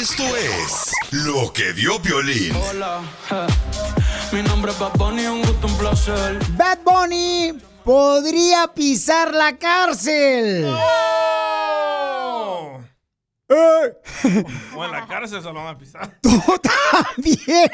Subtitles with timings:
[0.00, 2.54] Esto es lo que dio Violín.
[2.70, 3.46] Hola, eh,
[4.32, 6.38] mi nombre es Bad Bunny, un gusto, un placer.
[6.56, 10.66] Bad Bunny podría pisar la cárcel.
[13.48, 16.18] O en la cárcel se lo van a pisar.
[16.20, 16.30] Tú
[16.62, 17.70] también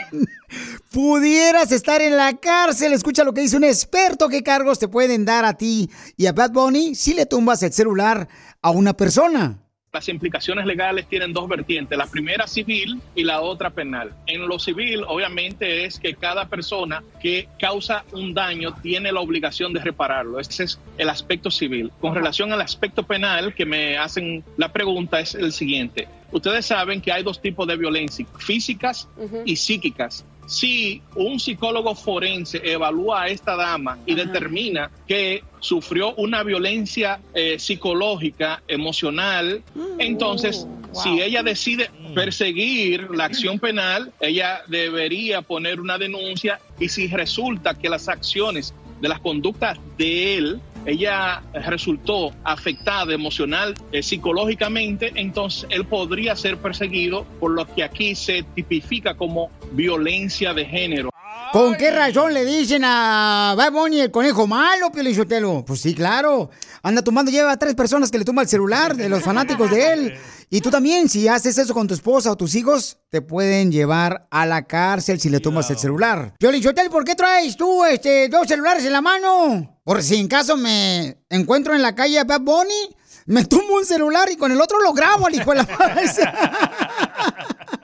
[0.91, 2.93] pudieras estar en la cárcel.
[2.93, 4.28] Escucha lo que dice un experto.
[4.28, 7.73] ¿Qué cargos te pueden dar a ti y a Bad Bunny si le tumbas el
[7.73, 8.28] celular
[8.61, 9.62] a una persona?
[9.95, 14.15] Las implicaciones legales tienen dos vertientes, la primera civil y la otra penal.
[14.27, 19.75] En lo civil, obviamente, es que cada persona que causa un daño tiene la obligación
[19.75, 20.41] de repararlo.
[20.41, 21.93] Ese es el aspecto civil.
[22.01, 26.09] Con relación al aspecto penal, que me hacen la pregunta es el siguiente.
[26.31, 29.11] Ustedes saben que hay dos tipos de violencia, físicas
[29.45, 30.25] y psíquicas.
[30.47, 37.59] Si un psicólogo forense evalúa a esta dama y determina que sufrió una violencia eh,
[37.59, 39.62] psicológica, emocional,
[39.99, 47.06] entonces si ella decide perseguir la acción penal, ella debería poner una denuncia y si
[47.09, 55.12] resulta que las acciones de las conductas de él, ella resultó afectada emocional, eh, psicológicamente,
[55.15, 61.12] entonces él podría ser perseguido por lo que aquí se tipifica como violencia de género.
[61.53, 65.63] ¿Con qué razón le dicen a Bad Bunny el conejo malo, Piolichotelo?
[65.67, 66.49] Pues sí, claro.
[66.83, 69.93] Anda tumbando, lleva a tres personas que le tumba el celular de los fanáticos de
[69.93, 70.15] él.
[70.49, 74.27] Y tú también, si haces eso con tu esposa o tus hijos, te pueden llevar
[74.31, 76.33] a la cárcel si le tumbas el celular.
[76.39, 79.79] Piolichotelo, ¿por qué traes tú este, dos celulares en la mano?
[79.84, 82.97] Por si en caso me encuentro en la calle a Bad Bunny,
[83.27, 86.05] me tumbo un celular y con el otro lo grabo al hijo de la madre.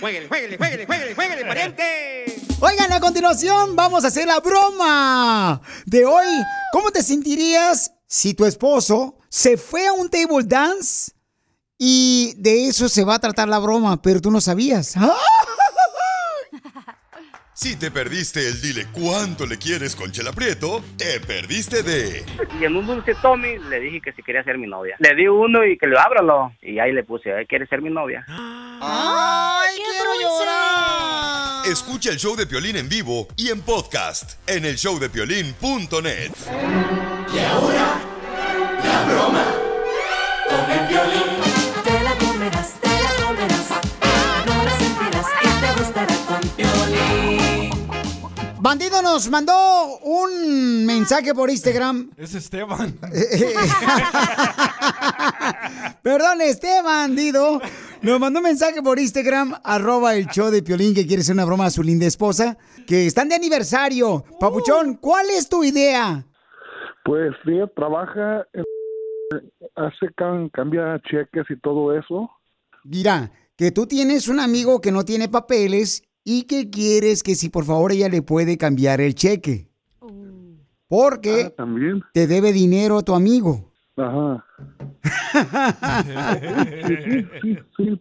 [0.00, 2.36] Jueguele, jueguele, jueguele, jueguele, jueguele, pariente.
[2.60, 6.26] Oigan, a continuación vamos a hacer la broma de hoy.
[6.72, 11.12] ¿Cómo te sentirías si tu esposo se fue a un table dance
[11.78, 14.94] y de eso se va a tratar la broma, pero tú no sabías?
[14.96, 15.10] ¡Ah!
[17.52, 22.24] Si te perdiste el dile cuánto le quieres con Chela Prieto, te perdiste de
[22.58, 24.96] Y en un dulce Tommy le dije que si quería ser mi novia.
[24.98, 26.54] Le di uno y que le ábralo.
[26.62, 28.24] Y ahí le puse, "Eh, ¿quieres ser mi novia?
[28.28, 28.48] ¡Ay,
[28.80, 29.59] quiero llorar!
[31.64, 36.32] Escucha el show de Piolín en vivo y en podcast en el showdepiolín.net.
[37.32, 38.00] Y ahora,
[38.82, 39.44] la broma
[40.48, 41.29] con el violín.
[48.70, 52.12] Bandido nos mandó un mensaje por Instagram.
[52.16, 52.96] Es Esteban.
[56.04, 57.60] Perdón, este bandido
[58.02, 61.46] nos mandó un mensaje por Instagram, arroba el show de Piolín, que quiere hacer una
[61.46, 64.22] broma a su linda esposa, que están de aniversario.
[64.38, 66.24] Papuchón, ¿cuál es tu idea?
[67.04, 68.62] Pues ella trabaja, en-
[69.74, 72.30] hace can- cambia cheques y todo eso.
[72.84, 77.48] Mira, que tú tienes un amigo que no tiene papeles y que quieres que si
[77.48, 79.68] por favor ella le puede cambiar el cheque.
[80.88, 82.02] Porque también.
[82.12, 83.70] te debe dinero a tu amigo.
[83.96, 84.44] Ajá.
[86.86, 88.00] Sí, sí, sí, sí.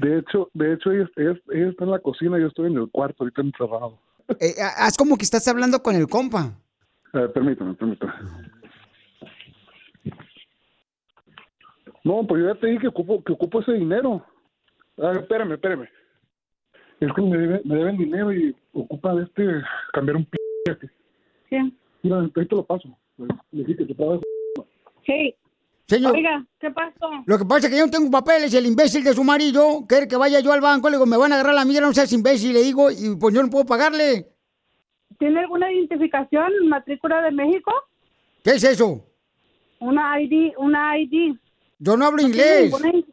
[0.00, 2.90] De hecho, de hecho ella, ella- ella está en la cocina, yo estoy en el
[2.90, 3.98] cuarto, ahorita encerrado.
[4.40, 6.52] Eh, haz como que estás hablando con el compa.
[7.14, 8.12] Eh, permítame, permítame.
[12.04, 14.24] No, pues yo ya te dije que ocupo, que ocupo ese dinero.
[14.98, 15.88] Ah, espérame, espérame.
[17.00, 19.44] Es que me, debe- me deben dinero y ocupa de este
[19.92, 20.36] cambiar un p.
[21.48, 21.76] ¿Quién?
[22.02, 22.88] Mira, ahí te lo paso.
[23.16, 24.20] Le dije que te pagas.
[25.06, 25.34] Sí.
[25.86, 26.14] Señor.
[26.14, 27.08] Oiga, ¿qué pasó?
[27.24, 30.06] Lo que pasa es que yo no tengo papeles, el imbécil de su marido quiere
[30.06, 32.12] que vaya yo al banco, le digo, me van a agarrar la mía, no seas
[32.12, 34.26] imbécil, le digo, y pues yo no puedo pagarle.
[35.18, 37.72] ¿Tiene alguna identificación, matrícula de México?
[38.44, 39.04] ¿Qué es eso?
[39.80, 41.36] Una ID, una ID.
[41.78, 43.04] Yo no hablo No tiene inglés.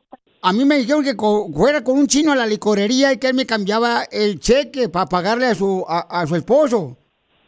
[0.47, 3.29] A mí me dijeron que co- fuera con un chino a la licorería y que
[3.29, 6.97] él me cambiaba el cheque para pagarle a su, a, a su esposo.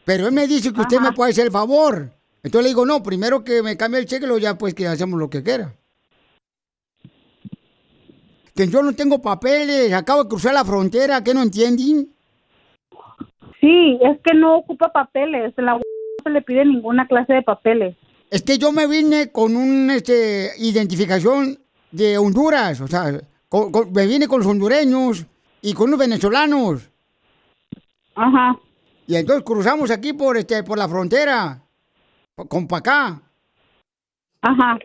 [0.04, 2.10] Pero él me dice que usted me puede hacer el favor.
[2.42, 5.16] Entonces le digo, no, primero que me cambie el cheque, luego ya pues que hacemos
[5.20, 5.76] lo que quiera.
[8.56, 12.12] Que yo no tengo papeles, acabo de cruzar la frontera, ¿qué no entienden?
[13.60, 15.54] Sí, es que no ocupa papeles.
[15.58, 15.80] La no
[16.24, 17.96] se le pide ninguna clase de papeles.
[18.30, 21.60] Es que yo me vine con un este identificación
[21.90, 25.24] de Honduras, o sea, con- con- me vine con los hondureños
[25.62, 26.88] y con los venezolanos.
[28.14, 28.58] Ajá.
[29.06, 31.62] Y entonces cruzamos aquí por este por la frontera
[32.48, 33.22] con pa' acá.
[34.42, 34.78] Ajá.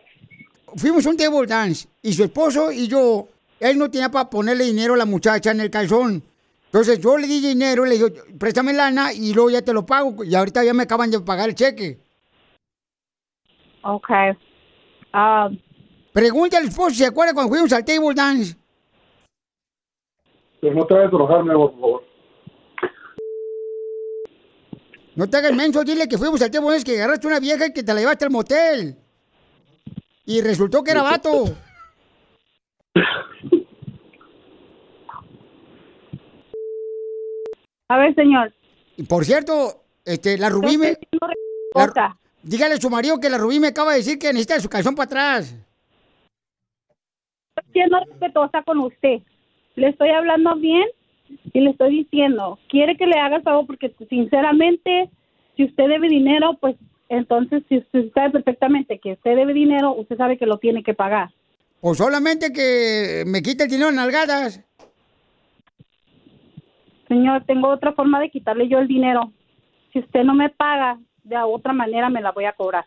[0.76, 3.28] Fuimos un table dance y su esposo y yo,
[3.60, 6.22] él no tenía para ponerle dinero a la muchacha en el calzón.
[6.66, 10.24] Entonces yo le di dinero, le dije, préstame lana y luego ya te lo pago.
[10.24, 12.00] Y ahorita ya me acaban de pagar el cheque.
[13.82, 14.08] Ok.
[15.12, 15.48] Ah,
[16.14, 18.56] Pregúntale al esposo si se acuerda cuando fuimos al table dance.
[20.60, 22.04] Pero no te vayas a enojar, Memo, por favor.
[25.16, 27.72] No te hagas menso, dile que fuimos al table dance, que agarraste una vieja y
[27.72, 28.96] que te la llevaste al motel.
[30.24, 31.46] Y resultó que era vato.
[37.88, 38.52] A ver, señor.
[38.96, 40.96] Y por cierto, este, la Rubí me...
[41.74, 44.68] la- dígale a su marido que la Rubí me acaba de decir que necesita su
[44.68, 45.54] calzón para atrás.
[47.74, 49.22] Estoy siendo respetuosa con usted.
[49.74, 50.84] Le estoy hablando bien
[51.52, 55.10] y le estoy diciendo, quiere que le haga el favor porque sinceramente,
[55.56, 56.76] si usted debe dinero, pues
[57.08, 60.94] entonces si usted sabe perfectamente que usted debe dinero, usted sabe que lo tiene que
[60.94, 61.30] pagar.
[61.80, 64.64] O solamente que me quite el dinero en nalgadas.
[67.08, 69.32] Señor, tengo otra forma de quitarle yo el dinero.
[69.92, 72.84] Si usted no me paga, de otra manera me la voy a cobrar.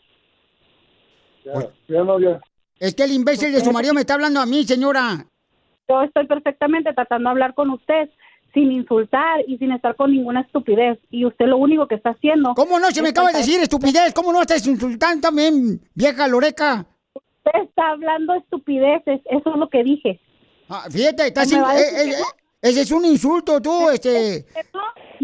[1.44, 1.54] Ya,
[1.90, 2.40] ya no, ya.
[2.80, 5.26] Es que el imbécil de su marido me está hablando a mí, señora.
[5.90, 8.10] Yo estoy perfectamente tratando de hablar con usted
[8.54, 11.00] sin insultar y sin estar con ninguna estupidez.
[11.10, 12.54] Y usted lo único que está haciendo...
[12.56, 12.92] ¿Cómo no?
[12.92, 14.14] Se me acaba de decir estupidez.
[14.14, 16.86] ¿Cómo no estás insultando también, vieja loreca?
[17.14, 19.22] Usted está hablando estupideces.
[19.26, 20.20] Eso es lo que dije.
[20.70, 22.14] Ah, fíjate, estás ¿Me in- va a eh, eh,
[22.62, 24.46] ese es un insulto, tú, este.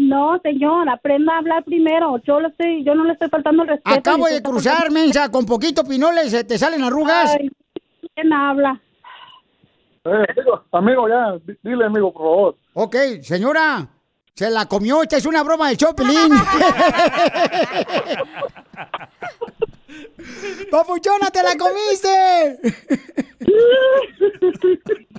[0.04, 2.18] No, señor, aprenda a hablar primero.
[2.24, 3.96] Yo lo estoy, yo no le estoy faltando el respeto.
[3.96, 7.36] Acabo de cruzar, mensa, con poquito pinoles, se te salen arrugas.
[7.38, 7.50] Ay,
[8.14, 8.80] ¿Quién habla?
[10.04, 12.56] Eh, amigo, amigo, ya, di- dile, amigo, por favor.
[12.74, 13.88] Ok, señora,
[14.34, 16.14] se la comió, esta es una broma del Chopelín.
[20.70, 22.58] ¡Papuchona, te la comiste!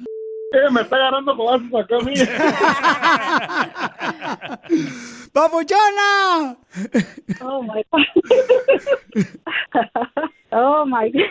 [0.55, 2.13] Eh, me está agarrando con acá a mí.
[5.33, 6.55] ¡Papuchona!
[7.41, 8.03] Oh my God.
[10.51, 11.25] oh my God.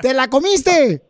[0.00, 1.02] ¿Te la comiste?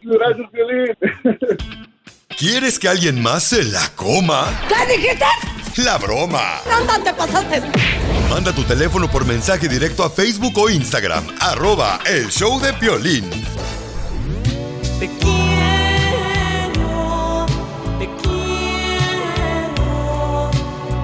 [0.00, 0.96] Gracias, Piolín.
[2.38, 4.46] ¿Quieres que alguien más se la coma?
[4.68, 5.26] ¿Qué dijiste?
[5.84, 6.62] La broma.
[6.64, 7.60] ¿Dónde te pasaste?
[8.32, 11.22] Manda tu teléfono por mensaje directo a Facebook o Instagram.
[11.38, 13.28] Arroba el show de Piolín.
[14.98, 15.44] Te quiero,
[17.98, 18.50] te quiero,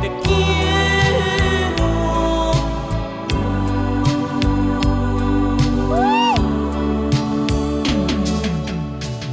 [0.00, 0.72] te quiero.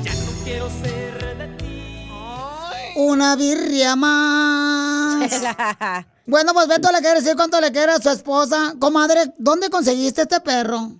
[0.03, 2.09] Ya no quiero ser de ti.
[2.97, 5.31] Una birria más.
[6.25, 8.73] bueno, pues Beto le quiere decir cuánto le quiere a su esposa.
[8.79, 10.91] Comadre, ¿dónde conseguiste este perro?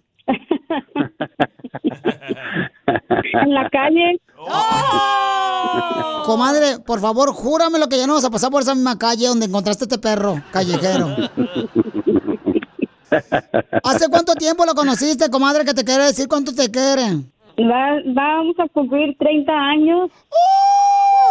[3.34, 4.20] En la calle.
[6.26, 9.28] Comadre, por favor, júrame lo que ya no vas a pasar por esa misma calle
[9.28, 11.16] donde encontraste este perro callejero.
[13.84, 17.32] ¿Hace cuánto tiempo lo conociste, comadre, que te quiere decir cuánto te quieren?
[17.60, 20.10] Va- vamos a cumplir 30 años.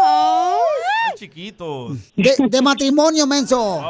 [0.00, 0.56] Están
[1.14, 2.14] chiquitos.
[2.16, 3.80] De, de matrimonio, menso.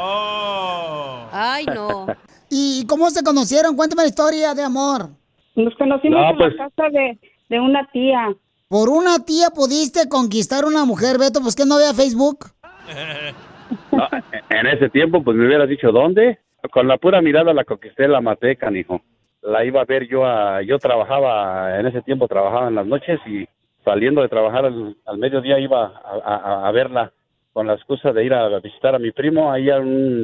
[1.31, 2.07] Ay, no.
[2.49, 3.75] ¿Y cómo se conocieron?
[3.75, 5.09] Cuéntame la historia de amor.
[5.55, 8.27] Nos conocimos No, en pues- la casa de, de una tía.
[8.67, 11.39] ¿Por una tía pudiste conquistar una mujer, Beto?
[11.41, 12.47] Pues que no había Facebook.
[13.91, 14.07] No,
[14.49, 16.39] en ese tiempo, pues me hubieras dicho, ¿dónde?
[16.71, 19.01] Con la pura mirada la conquisté, la maté, canijo.
[19.41, 23.19] La iba a ver yo, a, yo trabajaba, en ese tiempo trabajaba en las noches
[23.27, 23.47] y
[23.85, 27.13] saliendo de trabajar al, al mediodía iba a, verla
[27.53, 29.51] con la excusa de ir a visitar a mi primo.
[29.51, 29.67] Ahí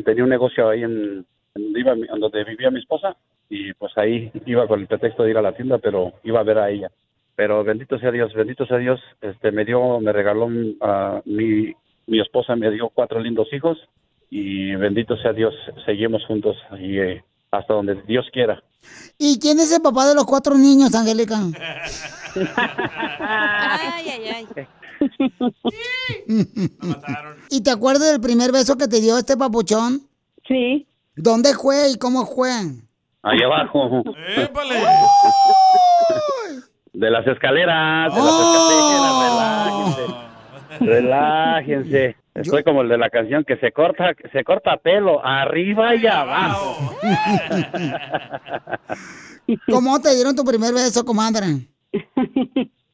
[0.03, 1.25] tenía un negocio ahí en,
[1.55, 3.15] en iba en donde vivía mi esposa
[3.49, 6.43] y pues ahí iba con el pretexto de ir a la tienda, pero iba a
[6.43, 6.89] ver a ella.
[7.35, 10.49] Pero bendito sea Dios, bendito sea Dios, este me dio, me regaló
[10.81, 11.73] ah, mi,
[12.07, 13.77] mi esposa me dio cuatro lindos hijos
[14.29, 15.53] y bendito sea Dios,
[15.85, 18.63] seguimos juntos y eh, hasta donde Dios quiera.
[19.17, 21.37] ¿Y quién es el papá de los cuatro niños, Angélica?
[23.19, 24.67] Ay, ay, ay.
[27.49, 30.01] ¿Y te acuerdas del primer beso que te dio este papuchón?
[30.47, 30.87] Sí.
[31.15, 32.51] ¿Dónde fue y cómo fue?
[33.23, 34.03] Ahí abajo.
[36.93, 39.13] De las escaleras, de las escaleras,
[40.79, 40.85] relájense.
[40.85, 42.15] Relájense.
[42.41, 46.95] Estoy como el de la canción que se corta, se corta pelo arriba y abajo.
[49.69, 51.67] ¿Cómo te dieron tu primer beso, comadre?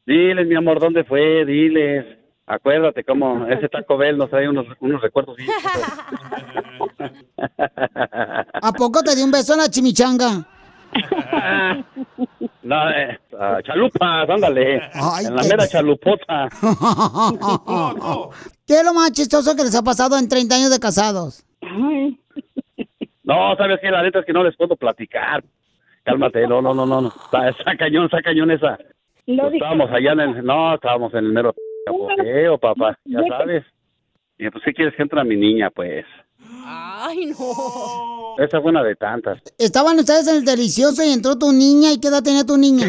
[0.06, 1.44] Diles, mi amor, ¿dónde fue?
[1.44, 2.04] Diles.
[2.46, 5.36] Acuérdate cómo ese Taco Bell nos trae unos, unos recuerdos.
[8.54, 10.48] ¿A poco te dio un beso en la chimichanga?
[12.62, 14.80] No, eh, ah, chalupas, ándale.
[14.92, 16.48] Ay, en la qué- mera chalupota.
[18.66, 21.44] ¿Qué es lo más chistoso que les ha pasado en 30 años de casados?
[23.24, 23.90] No, ¿sabes qué?
[23.90, 25.42] La neta es que no les puedo platicar.
[26.04, 27.00] Cálmate, no, no, no, no.
[27.02, 27.08] no.
[27.08, 28.78] Está, está cañón, está cañón esa.
[29.26, 29.56] Lo dije.
[29.56, 30.44] Estábamos allá en el...
[30.44, 31.54] No, estábamos en el mero
[31.86, 32.98] apogeo, papá.
[33.04, 33.64] Ya sabes.
[34.38, 36.06] Y pues, ¿qué quieres que entre a mi niña, pues?
[36.64, 37.36] Ay, no.
[38.38, 39.38] Esa fue una de tantas.
[39.58, 41.92] Estaban ustedes en el delicioso y entró tu niña.
[41.92, 42.86] ¿Y qué edad tenía tu niña?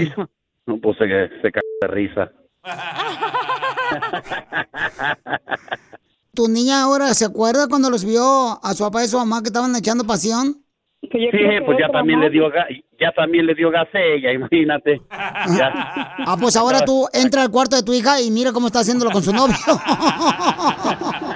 [0.65, 1.05] No, pues se,
[1.41, 2.31] se cagó de risa.
[6.33, 8.23] ¿Tu niña ahora se acuerda cuando los vio
[8.63, 10.63] a su papá y su mamá que estaban echando pasión?
[11.01, 11.09] Sí,
[11.65, 12.67] pues ya también le dio ga-
[12.99, 15.01] ya también le dio gas a ella, imagínate.
[15.57, 16.05] Ya.
[16.31, 19.09] Ah, pues ahora tú entra al cuarto de tu hija y mira cómo está haciéndolo
[19.09, 19.55] con su novio.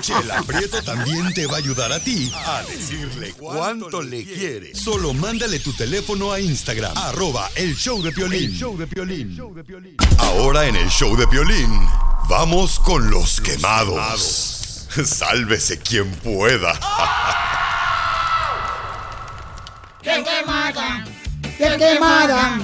[0.00, 4.74] Chela Prieto también te va a ayudar a ti a decirle cuánto le quiere.
[4.74, 8.58] Solo mándale tu teléfono a Instagram, arroba el show de Piolín.
[10.18, 11.70] Ahora en el show de Piolín,
[12.28, 14.54] vamos con los quemados.
[15.04, 16.72] Sálvese quien pueda.
[20.02, 21.04] ¡Qué quemada!
[21.58, 22.58] ¡Qué quemada!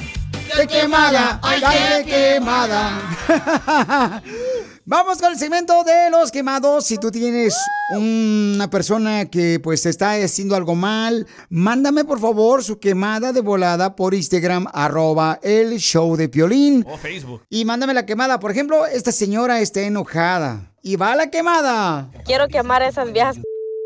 [0.57, 1.39] ¡Qué quemada!
[1.43, 4.23] ¡Ay, qué quemada!
[4.87, 6.85] Vamos con el segmento de los quemados.
[6.85, 7.57] Si tú tienes
[7.97, 13.97] una persona que pues está haciendo algo mal, mándame por favor su quemada de volada
[13.97, 16.85] por Instagram, arroba el show de Piolín.
[16.87, 17.41] O Facebook.
[17.49, 18.39] Y mándame la quemada.
[18.39, 20.71] Por ejemplo, esta señora está enojada.
[20.83, 22.11] Y va la quemada.
[22.27, 23.39] Quiero quemar a esas viejas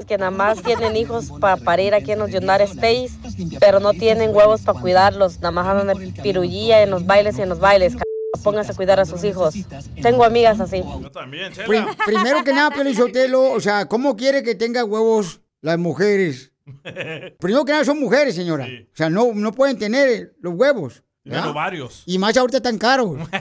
[0.08, 3.12] que nada más tienen hijos para parir aquí en los United States,
[3.60, 7.42] pero no tienen huevos para cuidarlos, nada más andan de pirullía en los bailes y
[7.42, 7.92] en los bailes.
[7.92, 7.98] c-
[8.42, 9.54] Pónganse a cuidar a sus hijos.
[10.02, 10.82] Tengo amigas así.
[11.02, 11.66] Yo también, Chela.
[11.66, 16.52] Prim- primero que nada, Piolín Sotelo, o sea, ¿cómo quiere que tenga huevos las mujeres?
[17.40, 18.66] Primero que nada son mujeres, señora.
[18.66, 21.02] O sea, no, no pueden tener los huevos.
[21.22, 22.02] Tienen ovarios.
[22.06, 23.16] Y más ahorita tan caros.
[23.30, 23.36] ¡Qué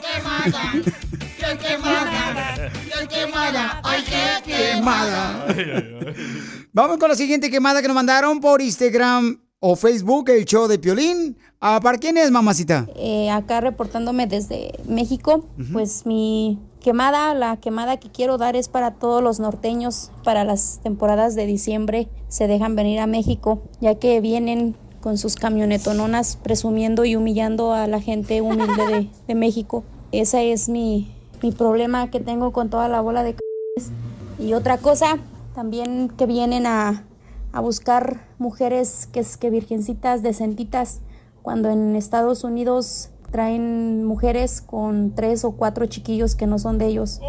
[0.00, 0.72] quemada!
[1.38, 3.80] ¡Qué quemada!
[3.82, 5.46] ¡Ay, qué quemada!
[6.72, 10.78] Vamos con la siguiente quemada que nos mandaron por Instagram o Facebook, el show de
[10.78, 11.36] Piolín.
[11.60, 12.88] Ah, ¿Para quién es, mamacita?
[12.96, 18.92] Eh, acá reportándome desde México, pues mi quemada, la quemada que quiero dar es para
[18.92, 24.22] todos los norteños, para las temporadas de diciembre, se dejan venir a México, ya que
[24.22, 29.84] vienen con sus camionetononas presumiendo y humillando a la gente humilde de, de México.
[30.10, 33.90] Ese es mi, mi problema que tengo con toda la bola de c******s.
[34.38, 35.18] Y otra cosa,
[35.54, 37.04] también que vienen a,
[37.52, 41.00] a buscar mujeres que es que virgencitas decentitas,
[41.42, 46.86] cuando en Estados Unidos traen mujeres con tres o cuatro chiquillos que no son de
[46.86, 47.20] ellos.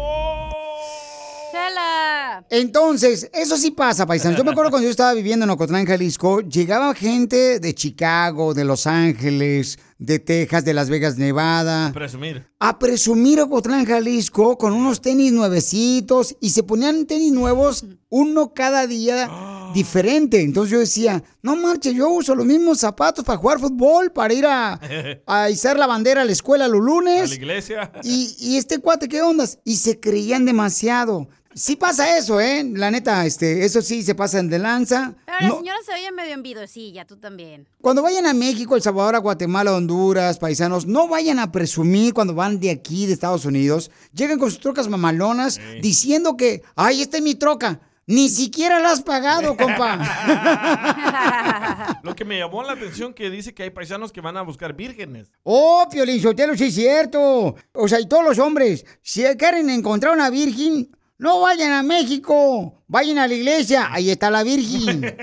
[2.50, 4.36] Entonces, eso sí pasa, paisanos.
[4.36, 8.64] Yo me acuerdo cuando yo estaba viviendo en Ocotlán, Jalisco, llegaba gente de Chicago, de
[8.64, 12.44] Los Ángeles, de Texas, de Las Vegas, Nevada, Presumir.
[12.58, 18.86] a presumir Ocotlán, Jalisco, con unos tenis nuevecitos y se ponían tenis nuevos, uno cada
[18.86, 19.28] día
[19.74, 20.40] diferente.
[20.42, 24.46] Entonces yo decía, no marche, yo uso los mismos zapatos para jugar fútbol, para ir
[24.46, 24.80] a,
[25.26, 27.28] a izar la bandera a la escuela los A lunes.
[27.30, 27.92] la iglesia.
[28.02, 29.58] Y, y este cuate, ¿qué ondas?
[29.64, 31.28] Y se creían demasiado.
[31.54, 32.64] Sí pasa eso, ¿eh?
[32.64, 35.14] La neta, este, eso sí se pasan de lanza.
[35.26, 37.68] Pero la No- señora se oye medio envidosilla, tú también.
[37.82, 39.91] cuando vayan a México, El Salvador, a Guatemala, Honduras,
[40.40, 43.90] paisanos, no vayan a presumir cuando van de aquí, de Estados Unidos.
[44.12, 47.80] Llegan con sus trocas mamalonas diciendo que, ay, esta es mi troca.
[48.06, 49.98] Ni siquiera la has pagado, compa.
[52.02, 54.74] Lo que me llamó la atención que dice que hay paisanos que van a buscar
[54.74, 55.30] vírgenes.
[55.44, 57.54] Oh, Piolín Sotelo, sí es cierto.
[57.72, 62.82] O sea, y todos los hombres, si quieren encontrar una virgen, no vayan a México,
[62.88, 65.00] vayan a la iglesia, ahí está la virgen.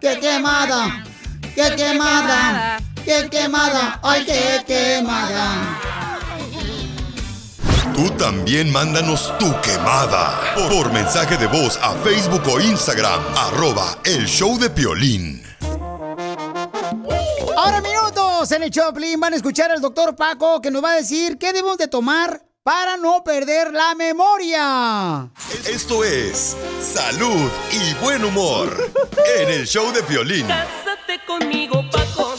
[0.00, 1.04] ¡Qué quemada!
[1.54, 2.80] ¡Qué quemada!
[3.04, 4.00] ¡Qué quemada!
[4.02, 5.80] ¡Ay, qué quemada!
[7.94, 13.98] Tú también mándanos tu quemada por, por mensaje de voz a Facebook o Instagram, arroba
[14.04, 15.44] el show de Piolín.
[17.56, 20.96] Ahora minutos en el Choplin van a escuchar al doctor Paco que nos va a
[20.96, 25.30] decir qué debemos de tomar para no perder la memoria.
[25.64, 28.90] Esto es salud y buen humor
[29.38, 30.48] en el show de Piolín.
[31.26, 32.34] Conmigo, Paco.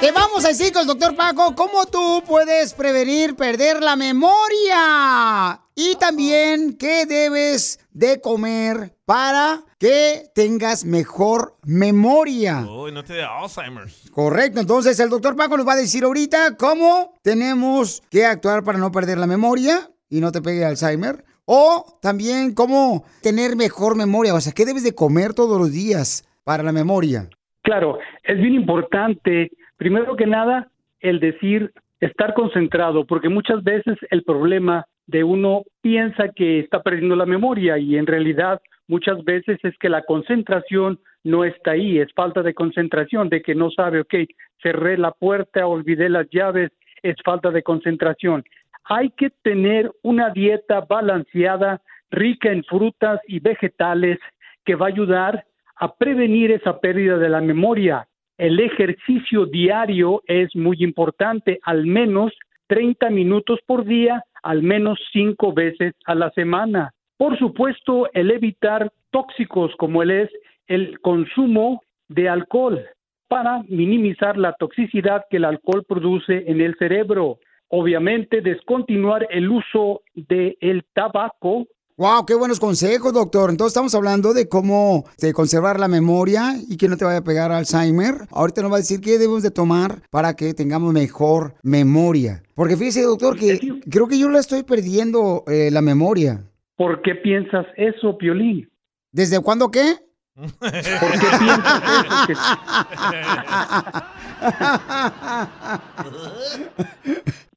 [0.00, 5.60] Te vamos a decir con el doctor Paco cómo tú puedes prevenir perder la memoria.
[5.76, 12.66] Y también qué debes de comer para que tengas mejor memoria.
[12.68, 13.88] Uy, no te dé Alzheimer.
[14.10, 18.78] Correcto, entonces el doctor Paco nos va a decir ahorita cómo tenemos que actuar para
[18.78, 21.24] no perder la memoria y no te pegue Alzheimer.
[21.44, 26.24] O también cómo tener mejor memoria, o sea, qué debes de comer todos los días
[26.44, 27.28] para la memoria.
[27.62, 30.68] Claro, es bien importante, primero que nada,
[31.00, 37.14] el decir estar concentrado, porque muchas veces el problema de uno piensa que está perdiendo
[37.14, 42.12] la memoria y en realidad muchas veces es que la concentración no está ahí, es
[42.14, 44.14] falta de concentración, de que no sabe, ok,
[44.62, 46.72] cerré la puerta, olvidé las llaves,
[47.02, 48.44] es falta de concentración.
[48.84, 51.80] Hay que tener una dieta balanceada,
[52.10, 54.18] rica en frutas y vegetales,
[54.64, 55.44] que va a ayudar
[55.82, 58.06] a prevenir esa pérdida de la memoria.
[58.38, 62.32] El ejercicio diario es muy importante, al menos
[62.68, 66.92] 30 minutos por día, al menos cinco veces a la semana.
[67.16, 70.30] Por supuesto, el evitar tóxicos como el es
[70.68, 72.80] el consumo de alcohol
[73.26, 77.38] para minimizar la toxicidad que el alcohol produce en el cerebro.
[77.66, 81.66] Obviamente, descontinuar el uso del el tabaco
[81.98, 83.50] Wow, qué buenos consejos, doctor.
[83.50, 87.24] Entonces estamos hablando de cómo de conservar la memoria y que no te vaya a
[87.24, 88.26] pegar Alzheimer.
[88.30, 92.42] Ahorita nos va a decir qué debemos de tomar para que tengamos mejor memoria.
[92.54, 93.58] Porque fíjese, doctor, que
[93.90, 96.42] creo que yo la estoy perdiendo eh, la memoria.
[96.76, 98.68] ¿Por qué piensas eso, Piolín?
[99.12, 99.96] ¿Desde cuándo qué?
[100.34, 102.26] ¿Por qué piensas eso?
[102.26, 102.34] Que-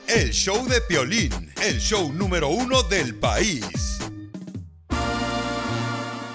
[0.06, 3.98] El show de Piolín, el show número uno del país.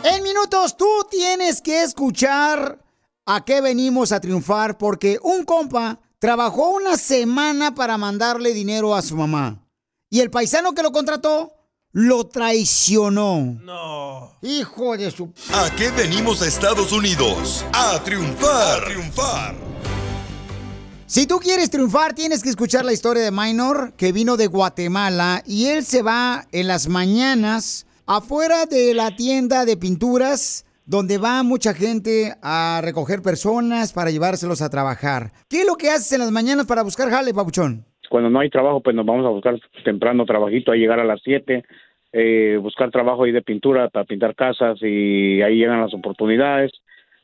[0.03, 2.83] En minutos tú tienes que escuchar
[3.25, 9.01] a qué venimos a triunfar porque un compa trabajó una semana para mandarle dinero a
[9.01, 9.63] su mamá
[10.09, 11.53] y el paisano que lo contrató
[11.91, 13.57] lo traicionó.
[13.61, 14.37] No.
[14.41, 15.31] Hijo de su...
[15.53, 17.65] ¿A qué venimos a Estados Unidos?
[17.73, 18.81] A triunfar.
[18.81, 19.55] A triunfar.
[21.09, 25.41] Si tú quieres triunfar, tienes que escuchar la historia de Minor, que vino de Guatemala,
[25.43, 31.41] y él se va en las mañanas afuera de la tienda de pinturas, donde va
[31.41, 35.31] mucha gente a recoger personas para llevárselos a trabajar.
[35.49, 37.85] ¿Qué es lo que haces en las mañanas para buscar jale, papuchón?
[38.07, 41.21] Cuando no hay trabajo, pues nos vamos a buscar temprano trabajito, a llegar a las
[41.23, 41.63] 7,
[42.13, 46.71] eh, buscar trabajo ahí de pintura para pintar casas y ahí llegan las oportunidades.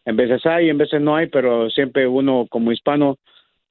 [0.06, 3.20] En veces hay, en veces no hay, pero siempre uno como hispano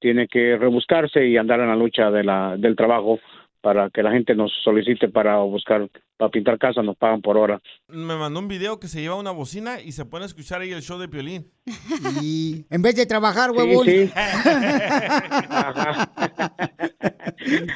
[0.05, 3.21] tiene que rebuscarse y andar en la lucha de la, del trabajo
[3.63, 5.89] para que la gente nos solicite para buscar,
[6.19, 7.59] para pintar casas, nos pagan por hora.
[7.89, 10.73] Me mandó un video que se lleva una bocina y se pone a escuchar ahí
[10.73, 11.47] el show de Piolín.
[12.21, 13.87] Y en vez de trabajar, huevón.
[13.87, 14.11] sí.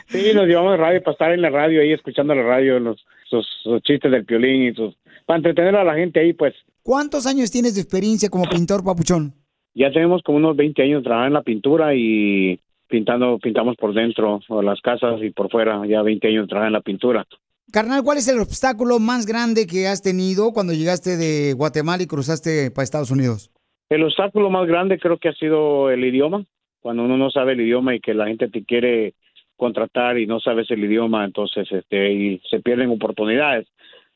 [0.08, 2.94] Sí, nos llevamos radio para estar en la radio ahí escuchando la radio,
[3.28, 4.96] sus, sus chistes del piolín y sus...
[5.26, 6.54] Para entretener a la gente ahí, pues.
[6.82, 9.34] ¿Cuántos años tienes de experiencia como pintor, papuchón?
[9.74, 14.40] Ya tenemos como unos 20 años trabajando en la pintura y pintando, pintamos por dentro
[14.48, 17.26] o las casas y por fuera, ya 20 años trabajando en la pintura.
[17.70, 22.06] Carnal, ¿cuál es el obstáculo más grande que has tenido cuando llegaste de Guatemala y
[22.06, 23.50] cruzaste para Estados Unidos?
[23.90, 26.44] El obstáculo más grande creo que ha sido el idioma.
[26.80, 29.14] Cuando uno no sabe el idioma y que la gente te quiere
[29.56, 33.66] contratar y no sabes el idioma, entonces este y se pierden oportunidades.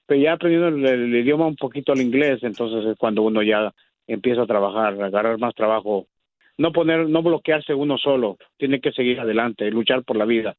[0.07, 3.73] Pero ya aprendiendo el, el idioma un poquito el inglés, entonces es cuando uno ya
[4.07, 6.07] empieza a trabajar, a agarrar más trabajo.
[6.59, 10.55] No poner, no bloquearse uno solo, tiene que seguir adelante, luchar por la vida.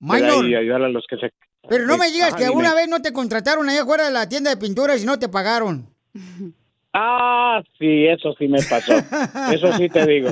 [0.00, 1.32] Y ayudar a los que se...
[1.68, 4.50] Pero no me digas que alguna vez no te contrataron allá afuera de la tienda
[4.50, 5.86] de pinturas y no te pagaron.
[6.92, 8.92] Ah, sí, eso sí me pasó.
[9.52, 10.30] Eso sí te digo.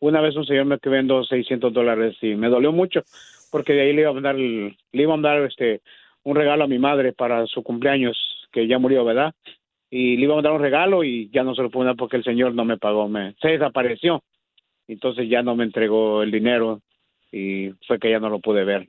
[0.00, 3.02] Una vez un señor me que vendo 600 dólares y me dolió mucho
[3.50, 5.80] porque de ahí le iba a mandar, le iba a mandar este,
[6.24, 8.16] un regalo a mi madre para su cumpleaños,
[8.52, 9.34] que ya murió, ¿verdad?
[9.98, 12.16] Y le iba a mandar un regalo y ya no se lo pude dar porque
[12.18, 14.22] el señor no me pagó, me, se desapareció.
[14.88, 16.82] Entonces ya no me entregó el dinero
[17.32, 18.88] y fue que ya no lo pude ver.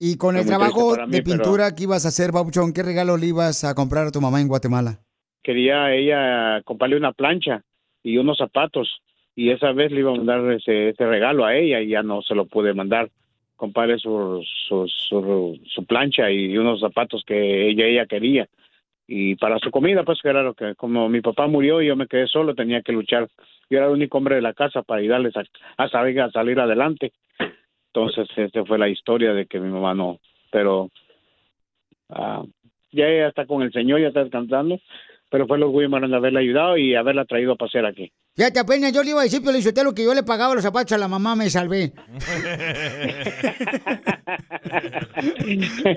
[0.00, 2.82] Y con Fue el trabajo mí, de pero- pintura que ibas a hacer, Papuchón, ¿qué
[2.82, 4.98] regalo le ibas a comprar a tu mamá en Guatemala?
[5.40, 7.62] quería ella comprarle una plancha
[8.02, 9.00] y unos zapatos
[9.34, 12.20] y esa vez le iba a mandar ese, ese regalo a ella y ya no
[12.20, 13.08] se lo pude mandar
[13.56, 18.46] comprarle su, su, su, su plancha y unos zapatos que ella ella quería
[19.08, 21.96] y para su comida pues que era lo que como mi papá murió y yo
[21.96, 23.26] me quedé solo tenía que luchar
[23.70, 25.42] yo era el único hombre de la casa para ayudarles a,
[25.78, 27.12] a salir a salir adelante
[27.92, 30.20] entonces esa fue la historia de que mi mamá no
[30.52, 30.90] pero
[32.10, 32.44] ah,
[32.92, 34.78] ya ella está con el señor ya está descansando
[35.30, 38.12] pero fue el orgullo grande haberla ayudado y haberla traído a pasear aquí.
[38.38, 40.98] Fíjate, apenas yo le iba a decir, Piolizotelo, que yo le pagaba los zapatos a
[40.98, 41.92] la mamá, me salvé.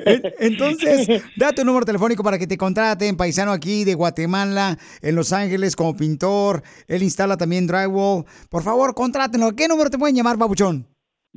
[0.05, 5.15] En- Entonces, da tu número telefónico para que te contraten, paisano aquí de Guatemala, en
[5.15, 6.63] Los Ángeles, como pintor.
[6.87, 8.25] Él instala también drywall.
[8.49, 9.47] Por favor, contrátenlo.
[9.47, 10.87] ¿A qué número te pueden llamar, babuchón?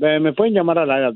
[0.00, 1.10] Eh, Me pueden llamar al área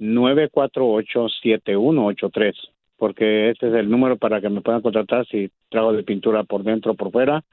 [0.00, 2.54] 213-948-7183,
[2.96, 6.62] porque este es el número para que me puedan contratar si trago de pintura por
[6.64, 7.44] dentro o por fuera,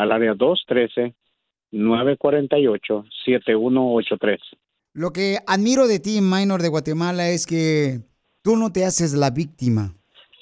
[0.00, 0.34] al área
[1.72, 4.38] 213-948-7183.
[4.94, 8.00] Lo que admiro de ti, Minor de Guatemala, es que
[8.42, 9.94] tú no te haces la víctima.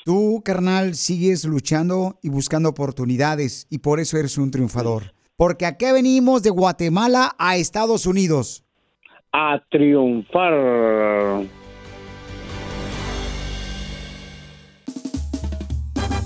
[0.04, 5.12] Tú, carnal, sigues luchando y buscando oportunidades y por eso eres un triunfador.
[5.36, 8.64] Porque aquí venimos de Guatemala a Estados Unidos.
[9.32, 10.52] A triunfar.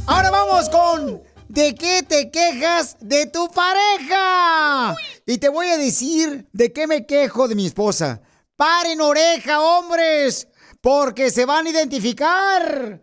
[0.06, 4.96] Ahora vamos con ¿De qué te quejas de tu pareja?
[5.26, 8.22] Y te voy a decir de qué me quejo de mi esposa.
[8.56, 10.48] Paren oreja, hombres,
[10.80, 13.02] porque se van a identificar.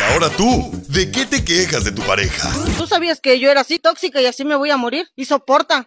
[0.11, 2.51] ahora tú, ¿de qué te quejas de tu pareja?
[2.77, 5.07] ¿Tú sabías que yo era así tóxica y así me voy a morir?
[5.15, 5.85] Y soporta.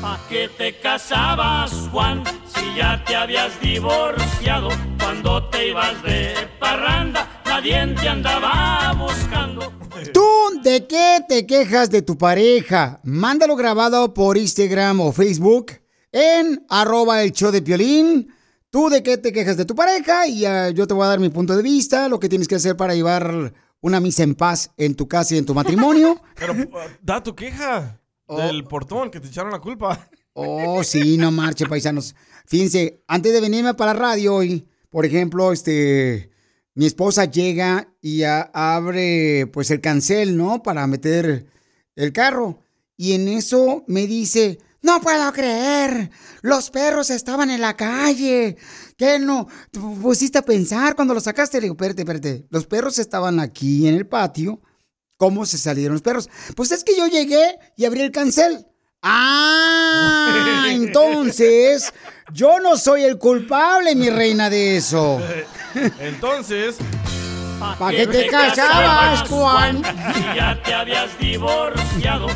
[0.00, 2.22] ¿Pa' qué te casabas, Juan?
[2.54, 4.68] Si ya te habías divorciado.
[5.00, 9.72] Cuando te ibas de parranda, nadie te andaba buscando.
[10.12, 13.00] ¿Tú de qué te quejas de tu pareja?
[13.02, 15.72] Mándalo grabado por Instagram o Facebook
[16.12, 18.35] en arroba el show de Piolín.
[18.70, 20.26] ¿Tú de qué te quejas de tu pareja?
[20.26, 20.40] Y
[20.74, 22.94] yo te voy a dar mi punto de vista, lo que tienes que hacer para
[22.94, 26.20] llevar una misa en paz en tu casa y en tu matrimonio.
[26.36, 26.68] Pero uh,
[27.02, 30.08] da tu queja del portón que te echaron la culpa.
[30.32, 32.14] Oh, sí, no marche, paisanos.
[32.46, 36.30] Fíjense, antes de venirme para la radio hoy, por ejemplo, este,
[36.74, 40.62] mi esposa llega y a- abre, pues, el cancel, ¿no?
[40.62, 41.46] Para meter
[41.94, 42.62] el carro.
[42.98, 46.10] Y en eso me dice, no puedo creer,
[46.42, 48.56] los perros estaban en la calle.
[48.96, 49.48] ¿Qué no?
[49.70, 51.58] ¿Te pusiste a pensar cuando los sacaste?
[51.58, 52.46] Le digo, espérate, espérate.
[52.50, 54.62] Los perros estaban aquí en el patio
[55.16, 56.28] cómo se salieron los perros.
[56.54, 58.66] Pues es que yo llegué y abrí el cancel.
[59.02, 61.92] Ah, entonces
[62.32, 65.20] yo no soy el culpable, mi reina, de eso.
[66.00, 66.76] Entonces.
[67.58, 69.82] ¿Pa' qué te casabas, Juan?
[70.34, 72.26] Ya te habías divorciado.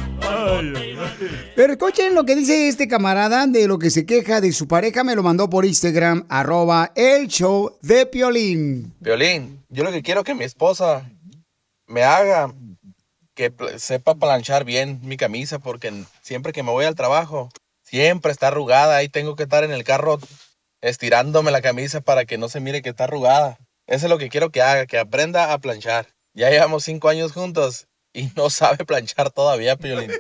[1.57, 5.05] Pero escuchen lo que dice este camarada de lo que se queja de su pareja.
[5.05, 8.95] Me lo mandó por Instagram, arroba el show de Piolín.
[9.01, 11.09] Violín, yo lo que quiero es que mi esposa
[11.87, 12.53] me haga
[13.35, 17.51] que sepa planchar bien mi camisa porque siempre que me voy al trabajo
[17.83, 20.19] siempre está arrugada y tengo que estar en el carro
[20.81, 23.59] estirándome la camisa para que no se mire que está arrugada.
[23.91, 26.07] Eso es lo que quiero que haga, que aprenda a planchar.
[26.33, 30.13] Ya llevamos cinco años juntos y no sabe planchar todavía, Piolín.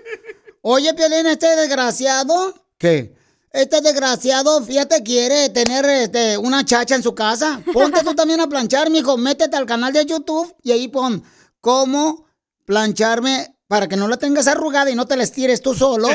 [0.61, 2.52] Oye, Piolín, este desgraciado.
[2.78, 3.14] ¿Qué?
[3.52, 7.62] Este desgraciado, fíjate, quiere tener este, una chacha en su casa.
[7.72, 9.16] Ponte tú también a planchar, mijo.
[9.16, 11.22] Métete al canal de YouTube y ahí pon
[11.61, 12.26] cómo
[12.64, 16.09] plancharme para que no la tengas arrugada y no te la estires tú solo.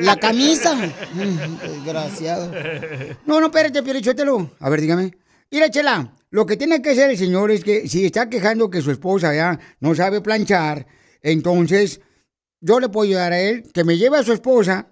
[0.00, 0.74] La camisa.
[1.14, 2.50] Mm, Desgraciado.
[3.24, 4.50] No, no, espérate, Piolichotelo.
[4.58, 5.16] A ver, dígame.
[5.50, 8.82] Mira, Chela, lo que tiene que hacer el señor es que si está quejando que
[8.82, 10.86] su esposa ya no sabe planchar,
[11.22, 12.00] entonces
[12.60, 14.88] yo le puedo ayudar a él que me lleve a su esposa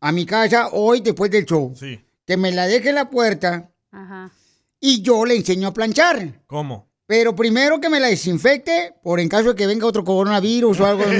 [0.00, 1.74] a mi casa hoy después del show.
[1.76, 2.00] Sí.
[2.26, 4.30] Que me la deje en la puerta Ajá.
[4.78, 6.42] y yo le enseño a planchar.
[6.46, 6.88] ¿Cómo?
[7.06, 10.86] Pero primero que me la desinfecte por en caso de que venga otro coronavirus o
[10.86, 11.02] algo.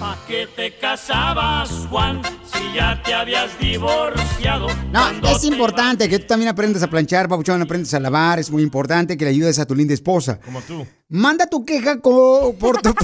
[0.00, 2.22] ¿Pa' qué te casabas, Juan?
[2.52, 4.68] Si ya te habías divorciado.
[4.90, 8.38] No, es importante que tú también aprendas a planchar, papuchón, aprendas a lavar.
[8.38, 10.40] Es muy importante que le ayudes a tu linda esposa.
[10.40, 10.86] Como tú.
[11.08, 12.94] Manda tu queja por tu...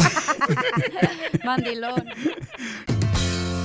[1.44, 2.04] Mandilón.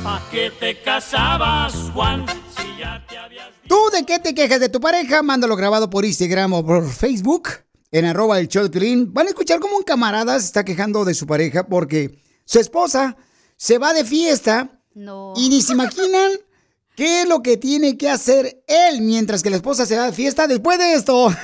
[0.03, 2.25] ¿Pa' qué te casabas, Juan?
[2.27, 5.23] Si ya te habías ¿Tú de qué te quejas de tu pareja?
[5.23, 7.49] Mándalo grabado por Instagram o por Facebook
[7.93, 9.05] en arroba el show de.
[9.07, 13.15] Van a escuchar cómo un camarada se está quejando de su pareja porque su esposa
[13.57, 15.33] se va de fiesta No.
[15.35, 16.31] y ni se imaginan
[16.95, 20.13] qué es lo que tiene que hacer él mientras que la esposa se va de
[20.13, 21.33] fiesta después de esto.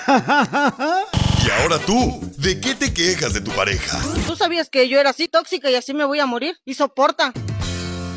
[1.46, 3.98] Y ahora tú, ¿de qué te quejas de tu pareja?
[4.28, 6.58] ¿Tú sabías que yo era así tóxica y así me voy a morir?
[6.66, 7.32] Y soporta.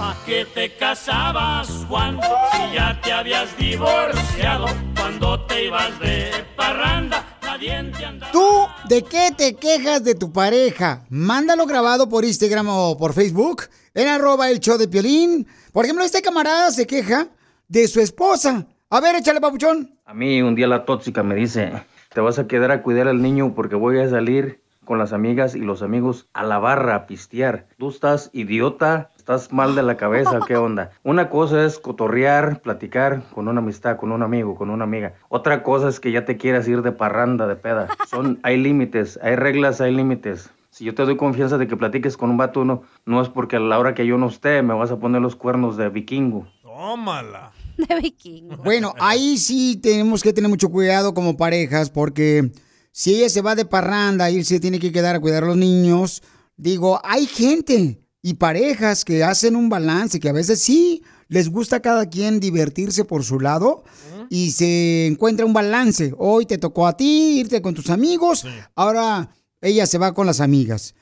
[0.03, 2.19] ¿Pa' qué te casabas, Juan?
[2.51, 4.67] Si ya te habías divorciado.
[4.97, 8.33] Cuando te ibas de parranda, nadie te andaba.
[8.33, 11.05] ¿Tú de qué te quejas de tu pareja?
[11.09, 13.62] Mándalo grabado por Instagram o por Facebook
[13.95, 15.47] en arroba el show de Piolín.
[15.73, 17.29] Por ejemplo, este camarada se queja
[17.69, 18.67] de su esposa.
[18.91, 20.01] A ver, échale, papuchón.
[20.05, 21.81] A mí un día la tóxica me dice,
[22.12, 25.55] te vas a quedar a cuidar al niño porque voy a salir con las amigas
[25.55, 27.67] y los amigos a la barra a pistear.
[27.79, 30.91] Tú estás idiota, estás mal de la cabeza, ¿qué onda?
[31.05, 35.15] Una cosa es cotorrear, platicar con una amistad, con un amigo, con una amiga.
[35.29, 37.87] Otra cosa es que ya te quieras ir de parranda, de peda.
[38.11, 40.51] Son, hay límites, hay reglas, hay límites.
[40.71, 43.57] Si yo te doy confianza de que platiques con un vato, no, no es porque
[43.57, 46.49] a la hora que yo no esté me vas a poner los cuernos de vikingo.
[46.63, 47.53] Tómala.
[47.77, 48.57] De vikingo.
[48.57, 52.51] Bueno, ahí sí tenemos que tener mucho cuidado como parejas porque
[52.91, 55.47] si ella se va de parranda y él se tiene que quedar a cuidar a
[55.47, 56.25] los niños,
[56.57, 61.77] digo, hay gente y parejas que hacen un balance, que a veces sí les gusta
[61.77, 63.83] a cada quien divertirse por su lado
[64.31, 66.15] y se encuentra un balance.
[66.17, 70.41] Hoy te tocó a ti irte con tus amigos, ahora ella se va con las
[70.41, 70.95] amigas.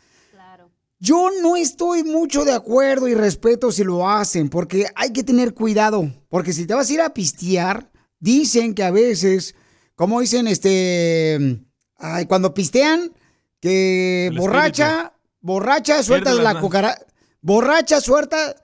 [0.98, 5.54] Yo no estoy mucho de acuerdo y respeto si lo hacen, porque hay que tener
[5.54, 6.12] cuidado.
[6.28, 9.54] Porque si te vas a ir a pistear, dicen que a veces,
[9.94, 11.58] como dicen, este,
[11.96, 13.14] ay, cuando pistean,
[13.60, 17.06] que El borracha, borracha suelta Pierde la cucaracha,
[17.40, 18.54] borracha suelta,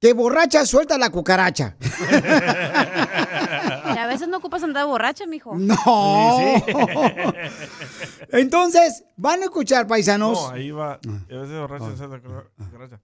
[0.00, 1.76] que borracha suelta la cucaracha.
[3.94, 5.54] Y a veces no ocupas andar borracha, mijo.
[5.56, 6.38] No.
[8.32, 10.38] Entonces, van a escuchar, paisanos.
[10.38, 10.98] No, ahí va.
[11.28, 13.00] Y a veces borracho se hace cucaracha.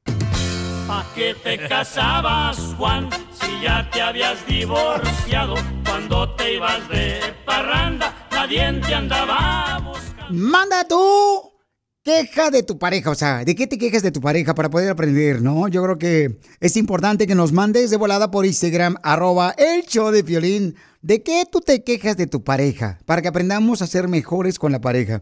[0.87, 3.09] ¿Pa' qué te casabas, Juan?
[3.41, 5.55] Si ya te habías divorciado.
[5.87, 10.27] Cuando te ibas de parranda, nadie te andaba buscando.
[10.31, 11.52] Manda tú
[12.03, 14.91] queja de tu pareja, o sea, ¿de qué te quejas de tu pareja para poder
[14.91, 15.69] aprender, no?
[15.69, 20.11] Yo creo que es importante que nos mandes de volada por Instagram, arroba el show
[20.11, 22.99] de Piolín, ¿de qué tú te quejas de tu pareja?
[23.07, 25.21] Para que aprendamos a ser mejores con la pareja.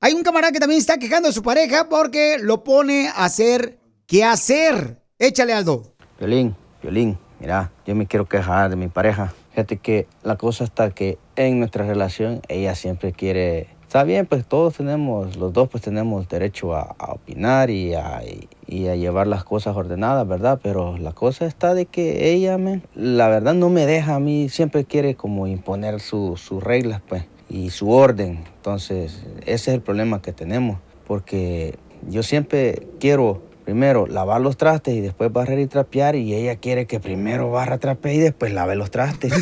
[0.00, 3.78] Hay un camarada que también está quejando de su pareja porque lo pone a hacer
[4.06, 5.00] qué hacer.
[5.20, 5.94] Échale, Aldo.
[6.18, 9.34] Violín, Violín, mira, yo me quiero quejar de mi pareja.
[9.50, 13.77] Fíjate que la cosa está que en nuestra relación ella siempre quiere...
[13.88, 18.20] Está bien, pues todos tenemos, los dos pues tenemos derecho a, a opinar y a,
[18.66, 20.60] y- a llevar las cosas ordenadas, ¿verdad?
[20.62, 24.50] Pero la cosa está de que ella, me, la verdad no me deja a mí,
[24.50, 27.24] siempre quiere como imponer su- sus reglas, pues.
[27.48, 28.44] y su orden.
[28.56, 31.78] Entonces, ese es el problema que tenemos, porque
[32.10, 36.84] yo siempre quiero primero lavar los trastes y después barrer y trapear y ella quiere
[36.86, 39.32] que primero barra, trapee y después lave los trastes.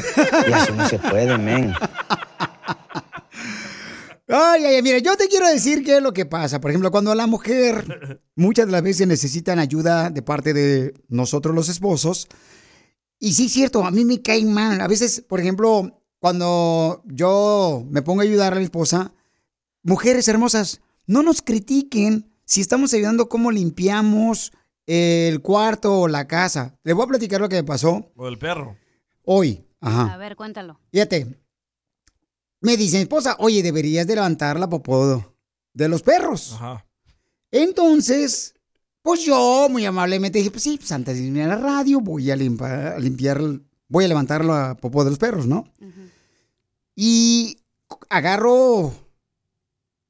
[0.49, 1.73] Y así no se puede, men.
[4.29, 6.61] Ay, ay, ay, mira, yo te quiero decir qué es lo que pasa.
[6.61, 11.55] Por ejemplo, cuando la mujer muchas de las veces necesitan ayuda de parte de nosotros
[11.55, 12.27] los esposos.
[13.19, 14.81] Y sí, es cierto, a mí me cae mal.
[14.81, 19.13] A veces, por ejemplo, cuando yo me pongo a ayudar a mi esposa,
[19.83, 24.53] mujeres hermosas, no nos critiquen si estamos ayudando cómo limpiamos
[24.87, 26.79] el cuarto o la casa.
[26.83, 28.77] Les voy a platicar lo que me pasó O el perro.
[29.23, 29.63] hoy.
[29.81, 30.15] Ajá.
[30.15, 30.81] A ver, cuéntalo.
[30.91, 31.39] Fíjate.
[32.61, 35.35] Me dice mi esposa, oye, deberías de levantar la popó
[35.73, 36.53] de los perros.
[36.55, 36.87] Ajá.
[37.51, 38.55] Entonces,
[39.03, 42.31] pues yo muy amablemente dije, pues sí, pues antes de irme a la radio voy
[42.31, 43.41] a limpiar, a limpiar
[43.89, 45.73] voy a levantar la popó de los perros, ¿no?
[46.95, 47.59] Y
[48.09, 48.93] agarro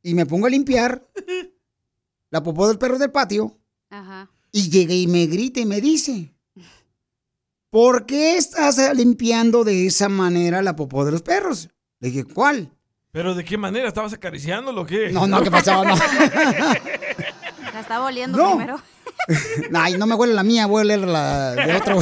[0.02, 1.06] y me pongo a limpiar
[2.30, 3.58] la popó del perro del patio
[3.90, 4.30] Ajá.
[4.52, 6.32] y llega y me grita y me dice,
[7.70, 11.68] ¿por qué estás limpiando de esa manera la popó de los perros?
[12.06, 12.70] Le dije, ¿cuál?
[13.10, 13.88] ¿Pero de qué manera?
[13.88, 15.10] ¿Estabas acariciándolo o qué?
[15.10, 15.84] No, no, ¿qué pasó?
[15.84, 15.96] No.
[17.74, 18.50] La estaba oliendo No.
[18.56, 18.80] primero.
[19.74, 21.98] Ay, no me huele la mía, voy a oler la de otro.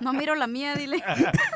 [0.00, 1.02] No miro la mía, dile.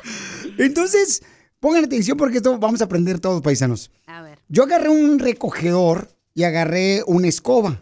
[0.58, 1.22] Entonces,
[1.60, 3.90] pongan atención porque esto vamos a aprender todos, paisanos.
[4.06, 4.38] A ver.
[4.48, 7.80] Yo agarré un recogedor y agarré una escoba.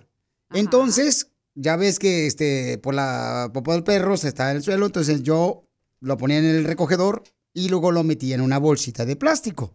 [0.53, 4.87] Entonces, ya ves que este, por la popó del perro se está en el suelo,
[4.87, 5.65] entonces yo
[5.99, 7.25] lo ponía en el recogedor
[7.57, 9.73] y luego lo metía en una bolsita de plástico.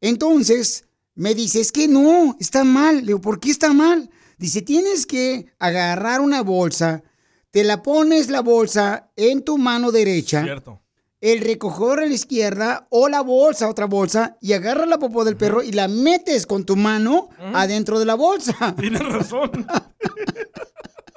[0.00, 0.84] Entonces,
[1.16, 2.98] me dice, es que no, está mal.
[2.98, 4.08] Le digo, ¿por qué está mal?
[4.38, 7.02] Dice, tienes que agarrar una bolsa,
[7.50, 10.82] te la pones la bolsa en tu mano derecha, Cierto.
[11.20, 15.36] el recogedor a la izquierda o la bolsa, otra bolsa, y agarras la popó del
[15.36, 18.72] perro y la metes con tu mano adentro de la bolsa.
[18.78, 19.66] Tienes razón.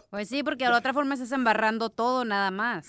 [0.10, 2.88] Pues sí, porque de la otra forma estás embarrando todo nada más.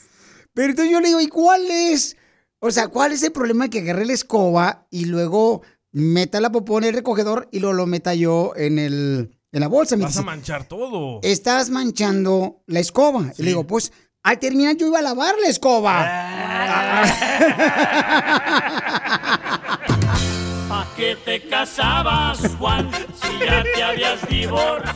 [0.54, 2.16] Pero entonces yo le digo, ¿y cuál es?
[2.60, 6.78] O sea, ¿cuál es el problema que agarre la escoba y luego meta la popó
[6.78, 9.96] en el recogedor y luego lo meta yo en, el, en la bolsa?
[9.96, 11.20] Me Vas a manchar todo.
[11.22, 13.32] estás manchando la escoba.
[13.38, 13.92] Y le digo, pues
[14.24, 15.98] al terminar yo iba a lavar la escoba.
[20.68, 24.94] ¿Pa qué te casabas, Juan, si ya te habías divorciado?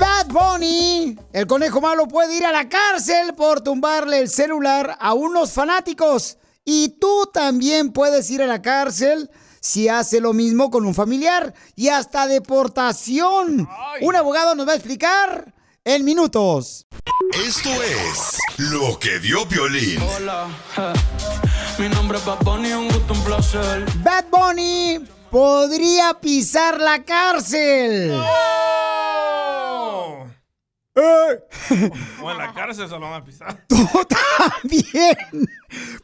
[0.00, 5.12] Bad Bunny, el conejo malo puede ir a la cárcel por tumbarle el celular a
[5.12, 6.38] unos fanáticos.
[6.64, 11.52] Y tú también puedes ir a la cárcel si hace lo mismo con un familiar
[11.76, 13.68] y hasta deportación.
[14.00, 15.52] Un abogado nos va a explicar
[15.84, 16.86] en minutos.
[17.46, 20.00] Esto es lo que vio Piolín.
[20.16, 20.46] Hola,
[21.78, 23.84] mi nombre es Bad Bunny, un gusto, un placer.
[24.02, 28.18] Bad Bunny podría pisar la cárcel.
[32.22, 33.66] O en la cárcel se lo van a pisar.
[33.68, 35.16] También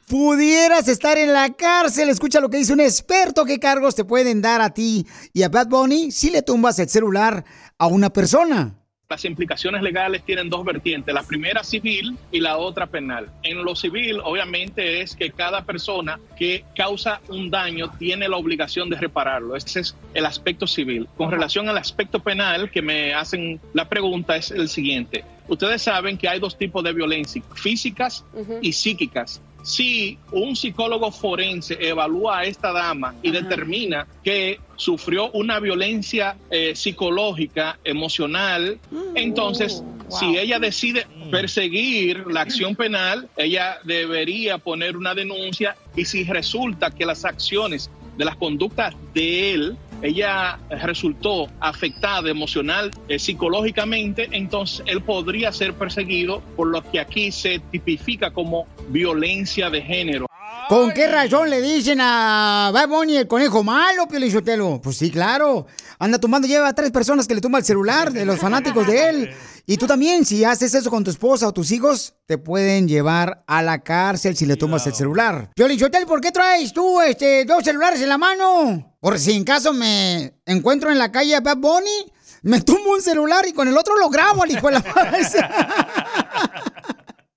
[0.09, 2.09] pudieras estar en la cárcel.
[2.09, 3.44] Escucha lo que dice un experto.
[3.44, 6.88] ¿Qué cargos te pueden dar a ti y a Bad Bunny si le tumbas el
[6.88, 7.44] celular
[7.78, 8.74] a una persona?
[9.09, 13.31] Las implicaciones legales tienen dos vertientes, la primera civil y la otra penal.
[13.45, 18.90] En lo civil, obviamente, es que cada persona que causa un daño tiene la obligación
[18.90, 19.55] de repararlo.
[19.55, 21.07] Ese es el aspecto civil.
[21.16, 25.25] Con relación al aspecto penal, que me hacen la pregunta es el siguiente.
[25.47, 28.25] Ustedes saben que hay dos tipos de violencia, físicas
[28.61, 29.40] y psíquicas.
[29.66, 36.76] Si un psicólogo forense evalúa a esta dama y determina que sufrió una violencia eh,
[36.76, 38.79] psicológica, emocional,
[39.16, 46.22] entonces si ella decide perseguir la acción penal, ella debería poner una denuncia y si
[46.22, 54.28] resulta que las acciones de las conductas de él, ella resultó afectada emocional, eh, psicológicamente,
[54.32, 60.26] entonces él podría ser perseguido por lo que aquí se tipifica como violencia de género.
[60.68, 64.81] ¿Con qué razón le dicen a Bad Bunny el conejo malo, Pio Lizotelo?
[64.83, 65.67] Pues sí, claro.
[66.00, 69.08] Anda tumbando, lleva a tres personas que le tumba el celular de los fanáticos de
[69.08, 69.31] él.
[69.64, 73.44] Y tú también, si haces eso con tu esposa o tus hijos, te pueden llevar
[73.46, 75.50] a la cárcel si le tumbas el celular.
[75.54, 78.96] Pio Lizotelo, ¿por qué traes tú este, dos celulares en la mano?
[78.98, 82.12] Por si en caso me encuentro en la calle a Bad Bunny,
[82.42, 85.21] me tumbo un celular y con el otro lo grabo al hijo de la madre.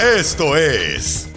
[0.00, 1.28] Esto es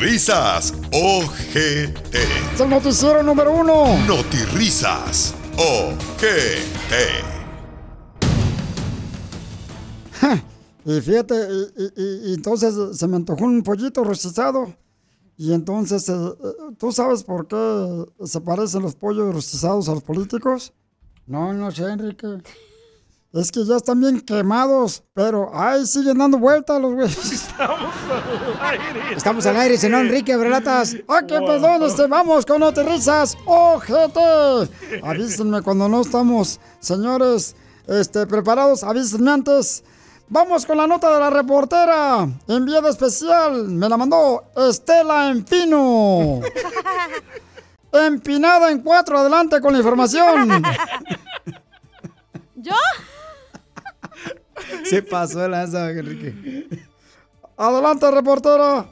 [0.00, 2.14] Risas OGT.
[2.54, 3.96] Es el noticiero número uno.
[4.54, 6.94] Risas OGT.
[10.84, 11.34] Y fíjate,
[11.76, 14.74] y, y- y entonces se me antojó un pollito rostizado.
[15.36, 20.02] Y entonces, eh, eh, ¿tú sabes por qué se parecen los pollos rostizados a los
[20.02, 20.72] políticos?
[21.26, 22.26] No, no sé, Enrique.
[23.32, 27.16] Es que ya están bien quemados, pero ay, siguen dando vueltas los güeyes.
[27.32, 27.94] Estamos
[28.58, 29.14] al aire.
[29.16, 30.96] Estamos al aire, señor Enrique Abrelatas.
[31.08, 31.84] ¡Ah, qué perdón!
[31.84, 33.38] Este, vamos con No te risas.
[33.44, 34.68] ¡Ojete!
[35.04, 37.54] Avísenme cuando no estamos, señores,
[37.86, 38.82] este, preparados.
[38.82, 39.84] Avísenme antes.
[40.28, 42.28] Vamos con la nota de la reportera.
[42.48, 43.68] Enviada especial.
[43.68, 46.40] Me la mandó Estela Empino.
[47.92, 49.18] Empinada en cuatro.
[49.18, 50.62] Adelante con la información.
[52.56, 52.74] ¿Yo?
[54.84, 56.66] Se pasó el lanza, Enrique.
[57.56, 58.86] Adelante, reportera.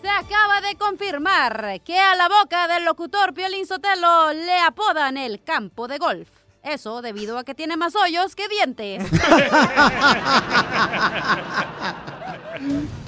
[0.00, 5.42] Se acaba de confirmar que a la boca del locutor Piolín Sotelo le apodan el
[5.42, 6.28] campo de golf.
[6.62, 9.04] Eso debido a que tiene más hoyos que dientes.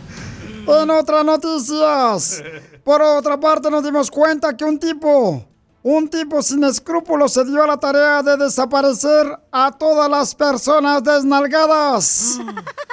[0.67, 2.43] En otras noticias,
[2.85, 5.45] por otra parte nos dimos cuenta que un tipo,
[5.83, 11.03] un tipo sin escrúpulos se dio a la tarea de desaparecer a todas las personas
[11.03, 12.39] desnalgadas.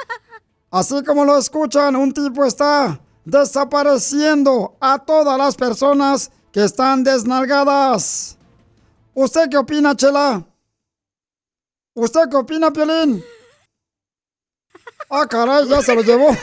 [0.71, 8.37] Así como lo escuchan, un tipo está desapareciendo a todas las personas que están desnalgadas.
[9.13, 10.43] ¿Usted qué opina, Chela?
[11.93, 13.23] ¿Usted qué opina, Piolín?
[15.09, 16.27] Ah, caray, ya se lo llevó.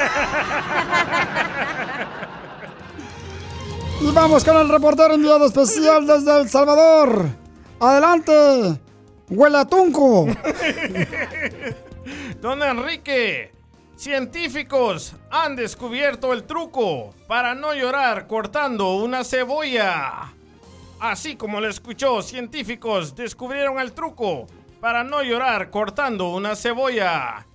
[4.05, 7.27] Y vamos con el reportero enviado especial desde El Salvador.
[7.81, 8.79] Adelante,
[9.31, 10.27] huele a tunco.
[12.43, 13.55] Don Enrique,
[13.97, 20.35] científicos han descubierto el truco para no llorar cortando una cebolla.
[21.01, 24.47] Así como lo escuchó, científicos descubrieron el truco
[24.81, 27.47] para no llorar cortando una cebolla.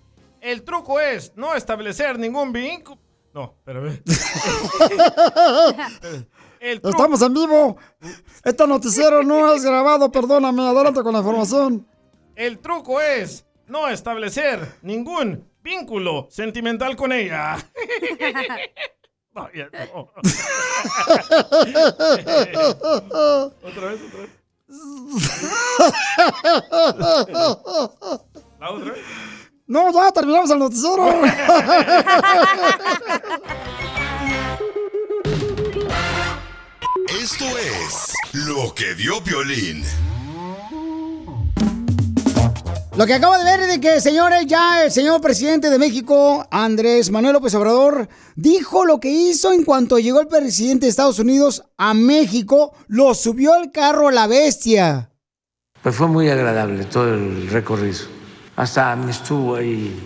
[0.42, 3.00] El truco es no establecer ningún vínculo.
[3.34, 4.02] No, espérame.
[6.60, 7.78] Estamos en vivo.
[8.44, 10.68] Este noticiero no es grabado, perdóname.
[10.68, 11.88] Adelante con la información.
[12.36, 17.58] El truco es no establecer ningún vínculo sentimental con ella.
[19.32, 20.02] No, ya, no.
[23.62, 24.32] otra vez, otra vez.
[28.60, 29.02] ¿La otra vez?
[29.68, 31.06] No, ya terminamos el noticiero.
[37.12, 39.84] Esto es lo que vio Piolín.
[42.96, 46.48] Lo que acabo de ver es de que, señores, ya el señor presidente de México,
[46.52, 51.18] Andrés Manuel López Obrador, dijo lo que hizo en cuanto llegó el presidente de Estados
[51.18, 55.10] Unidos a México, lo subió al carro la bestia.
[55.82, 58.06] Pues fue muy agradable todo el recorrido.
[58.56, 60.00] Hasta me estuvo ahí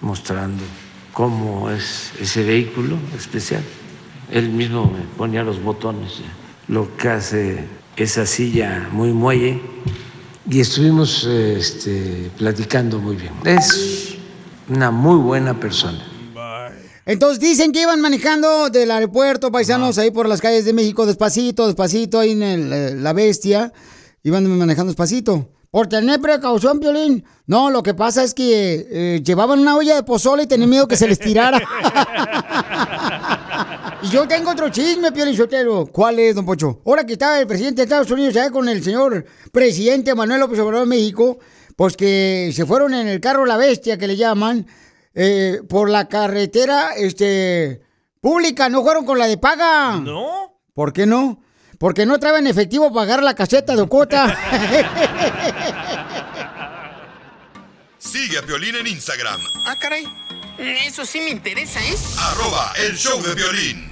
[0.00, 0.64] mostrando
[1.12, 3.62] cómo es ese vehículo especial.
[4.32, 6.22] Él mismo me ponía los botones,
[6.70, 7.64] lo que hace
[7.96, 9.60] esa silla muy muelle.
[10.48, 13.32] Y estuvimos eh, este, platicando muy bien.
[13.44, 14.16] Es
[14.68, 16.06] una muy buena persona.
[17.06, 21.66] Entonces dicen que iban manejando del aeropuerto, paisanos, ahí por las calles de México, despacito,
[21.66, 23.72] despacito, ahí en el, eh, la bestia.
[24.22, 25.50] Iban manejando despacito.
[25.72, 27.24] Por tener precaución, Piolín.
[27.46, 30.86] No, lo que pasa es que eh, llevaban una olla de pozole y tenían miedo
[30.86, 31.60] que se les tirara.
[34.02, 35.86] y yo tengo otro chisme, Piolín Sotelo.
[35.86, 36.80] ¿Cuál es, don Pocho?
[36.86, 40.58] Ahora que está el presidente de Estados Unidos allá con el señor presidente Manuel López
[40.58, 41.38] Obrador de México,
[41.76, 44.66] pues que se fueron en el carro La Bestia, que le llaman,
[45.14, 47.82] eh, por la carretera este,
[48.20, 49.96] pública, no fueron con la de paga.
[49.96, 50.60] ¿No?
[50.72, 51.42] ¿Por qué no?
[51.78, 54.28] Porque no traen efectivo para pagar la caseta de Ocota.
[57.98, 60.04] Sigue a Piolín en Instagram, Ah, caray.
[60.58, 61.94] Eso sí me interesa, ¿eh?
[62.18, 63.89] arroba el show de violín.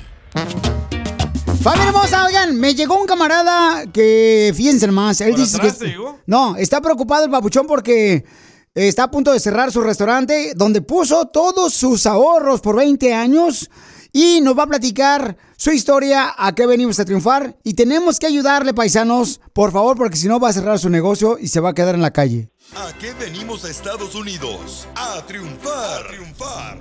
[1.62, 5.86] Familia hermosa, oigan, me llegó un camarada que, fíjense más, él ¿Por dice atrás que...
[5.89, 6.18] llegó?
[6.26, 8.24] No, está preocupado el papuchón porque
[8.74, 13.68] está a punto de cerrar su restaurante donde puso todos sus ahorros por 20 años
[14.12, 18.26] y nos va a platicar su historia, a qué venimos a triunfar y tenemos que
[18.26, 21.70] ayudarle, paisanos, por favor, porque si no va a cerrar su negocio y se va
[21.70, 22.51] a quedar en la calle.
[22.76, 24.86] ¿A qué venimos a Estados Unidos?
[24.95, 26.05] A triunfar.
[26.05, 26.78] A triunfar.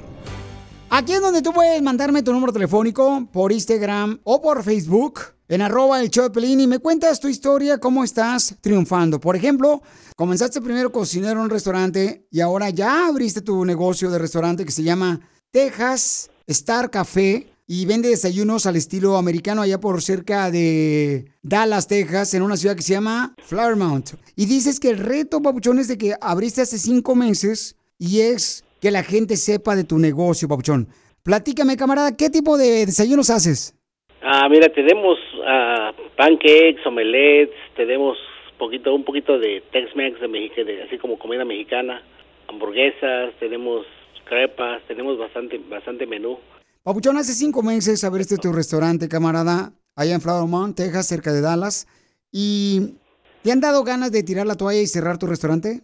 [0.90, 5.20] Aquí es donde tú puedes mandarme tu número telefónico por Instagram o por Facebook
[5.50, 9.20] en arroba el show y me cuentas tu historia, cómo estás triunfando.
[9.20, 9.82] Por ejemplo,
[10.16, 14.72] comenzaste primero cocinero en un restaurante y ahora ya abriste tu negocio de restaurante que
[14.72, 15.20] se llama
[15.52, 22.34] Texas Star Café y vende desayunos al estilo americano allá por cerca de Dallas, Texas,
[22.34, 24.12] en una ciudad que se llama Flowermount.
[24.38, 28.64] Y dices que el reto, papuchón, es de que abriste hace cinco meses y es
[28.82, 30.88] que la gente sepa de tu negocio, papuchón.
[31.24, 33.76] Platícame, camarada, ¿qué tipo de desayunos haces?
[34.22, 38.18] Ah, mira, tenemos ah, pancakes, omelets, tenemos
[38.58, 42.02] poquito, un poquito de Tex-Mex, de de, así como comida mexicana,
[42.48, 43.86] hamburguesas, tenemos
[44.26, 46.40] crepas, tenemos bastante, bastante menú.
[46.84, 51.88] Papuchón, hace cinco meses abriste tu restaurante, camarada, allá en Flowermount, Texas, cerca de Dallas.
[52.32, 52.96] ¿Y
[53.44, 55.82] te han dado ganas de tirar la toalla y cerrar tu restaurante?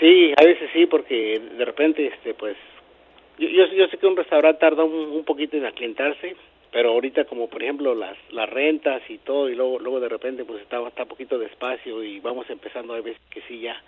[0.00, 2.56] Sí, a veces sí, porque de repente, este, pues,
[3.38, 6.36] yo, yo, sé que un restaurante tarda un, poquito en aclientarse,
[6.72, 10.44] pero ahorita como por ejemplo las las rentas y todo y luego luego de repente
[10.44, 13.82] pues está está poquito despacio y vamos empezando a veces que sí ya,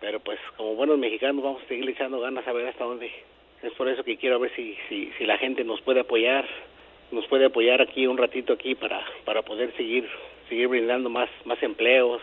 [0.00, 3.10] pero pues como buenos mexicanos vamos a seguir echando ganas a ver hasta dónde.
[3.62, 6.46] Es por eso que quiero ver si si si la gente nos puede apoyar,
[7.10, 10.08] nos puede apoyar aquí un ratito aquí para para poder seguir
[10.48, 12.20] seguir brindando más más empleos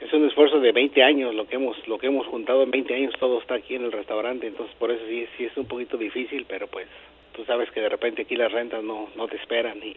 [0.02, 2.94] Es un esfuerzo de 20 años lo que hemos lo que hemos juntado en 20
[2.96, 5.98] años todo está aquí en el restaurante, entonces por eso sí sí es un poquito
[5.98, 6.88] difícil, pero pues
[7.36, 9.94] tú sabes que de repente aquí las rentas no no te esperan y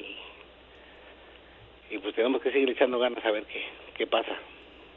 [1.93, 3.61] y pues tenemos que seguir echando ganas a ver qué
[3.97, 4.33] qué pasa.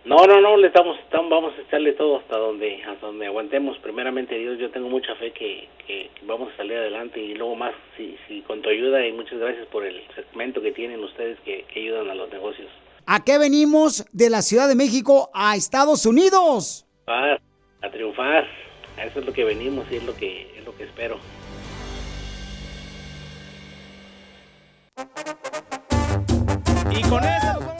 [0.04, 3.78] No, no, no, le estamos, estamos vamos a echarle todo hasta donde hasta donde aguantemos.
[3.78, 7.74] Primeramente Dios, yo tengo mucha fe que, que vamos a salir adelante y luego más
[7.96, 11.64] si si con tu ayuda y muchas gracias por el segmento que tienen ustedes que
[11.76, 12.72] ayudan a los negocios.
[13.06, 16.86] ¿A qué venimos de la Ciudad de México a Estados Unidos?
[17.06, 17.36] a,
[17.86, 18.44] a triunfar.
[18.96, 21.18] A eso es lo que venimos y es lo que es lo que espero.
[26.90, 27.74] Y con eso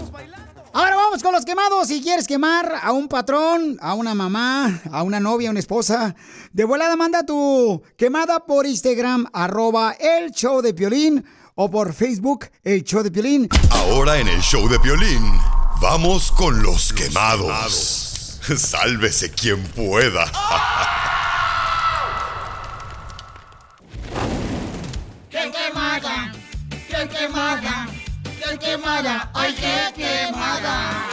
[0.76, 1.86] Ahora vamos con los quemados.
[1.86, 6.16] Si quieres quemar a un patrón, a una mamá, a una novia, a una esposa,
[6.52, 11.24] de volada manda tu quemada por Instagram, arroba el show de Piolín,
[11.56, 13.48] o por Facebook, el show de Piolín.
[13.70, 15.22] Ahora en el show de Piolín,
[15.80, 18.40] vamos con los quemados.
[18.56, 20.24] Sálvese quien pueda.
[25.30, 26.32] ¡Qué quemada!
[26.88, 27.88] ¡Qué quemada!
[28.24, 29.30] ¡Qué quemada!
[29.34, 31.08] ¡Ay, qué quemada!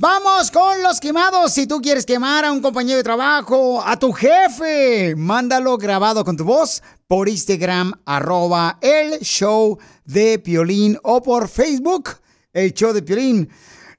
[0.00, 1.52] Vamos con los quemados.
[1.52, 6.36] Si tú quieres quemar a un compañero de trabajo, a tu jefe, mándalo grabado con
[6.36, 12.10] tu voz por Instagram, arroba el show de Piolín o por Facebook,
[12.52, 13.48] el show de Piolín.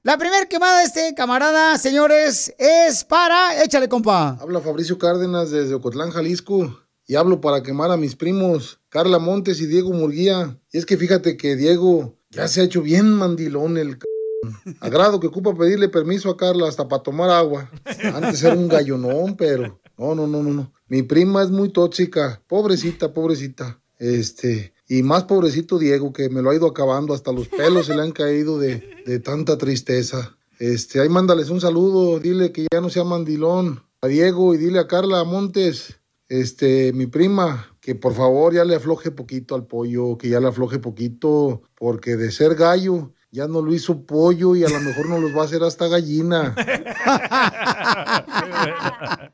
[0.04, 3.62] La primera quemada de este camarada, señores, es para...
[3.62, 4.38] Échale, compa.
[4.40, 6.80] Habla Fabricio Cárdenas desde Ocotlán, Jalisco.
[7.06, 10.56] Y hablo para quemar a mis primos, Carla Montes y Diego Murguía.
[10.72, 14.76] Y es que fíjate que Diego ya se ha hecho bien mandilón el c...
[14.80, 17.68] agrado que ocupa pedirle permiso a Carla hasta para tomar agua.
[18.14, 20.72] Antes era un gallonón, pero no, no, no, no, no.
[20.90, 23.80] Mi prima es muy tóxica, pobrecita, pobrecita.
[24.00, 27.94] Este, y más pobrecito Diego, que me lo ha ido acabando, hasta los pelos se
[27.94, 30.36] le han caído de, de tanta tristeza.
[30.58, 33.84] Este, ahí mándales un saludo, dile que ya no sea mandilón.
[34.02, 38.74] A Diego y dile a Carla Montes, este, mi prima, que por favor ya le
[38.74, 43.62] afloje poquito al pollo, que ya le afloje poquito, porque de ser gallo ya no
[43.62, 46.54] lo hizo pollo y a lo mejor no los va a hacer hasta gallina.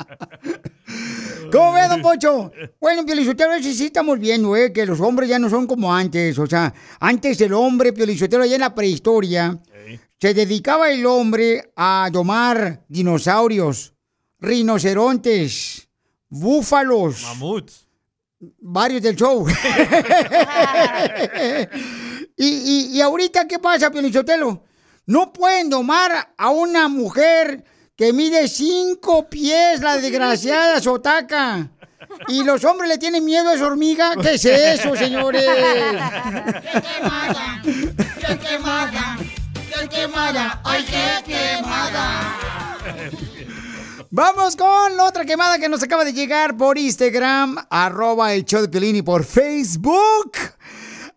[1.50, 2.52] ¿Cómo ve, don Pocho?
[2.80, 4.72] Bueno, Piolizotero, sí, sí estamos viendo, ¿eh?
[4.72, 6.38] Que los hombres ya no son como antes.
[6.38, 9.58] O sea, antes el hombre, Piolizotero, allá en la prehistoria,
[10.20, 13.94] se dedicaba el hombre a domar dinosaurios,
[14.40, 15.88] rinocerontes,
[16.28, 17.22] búfalos.
[17.22, 17.86] Mamuts.
[18.60, 19.46] Varios del show.
[22.36, 24.62] y, y, y ahorita, ¿qué pasa, Piolizotelo?
[25.06, 27.64] No pueden domar a una mujer
[27.96, 31.70] que mide cinco pies, la desgraciada sotaca.
[32.28, 34.12] Y los hombres le tienen miedo a esa hormiga.
[34.20, 35.42] ¿Qué es eso, señores?
[35.42, 37.62] ¡Qué quemada!
[37.62, 39.18] ¡Qué quemada!
[39.54, 40.60] ¡Qué quemada!
[40.64, 42.76] ¡Ay, qué quemada!
[44.10, 48.62] Vamos con la otra quemada que nos acaba de llegar por Instagram, arroba el show
[48.62, 50.32] de Piolín y por Facebook.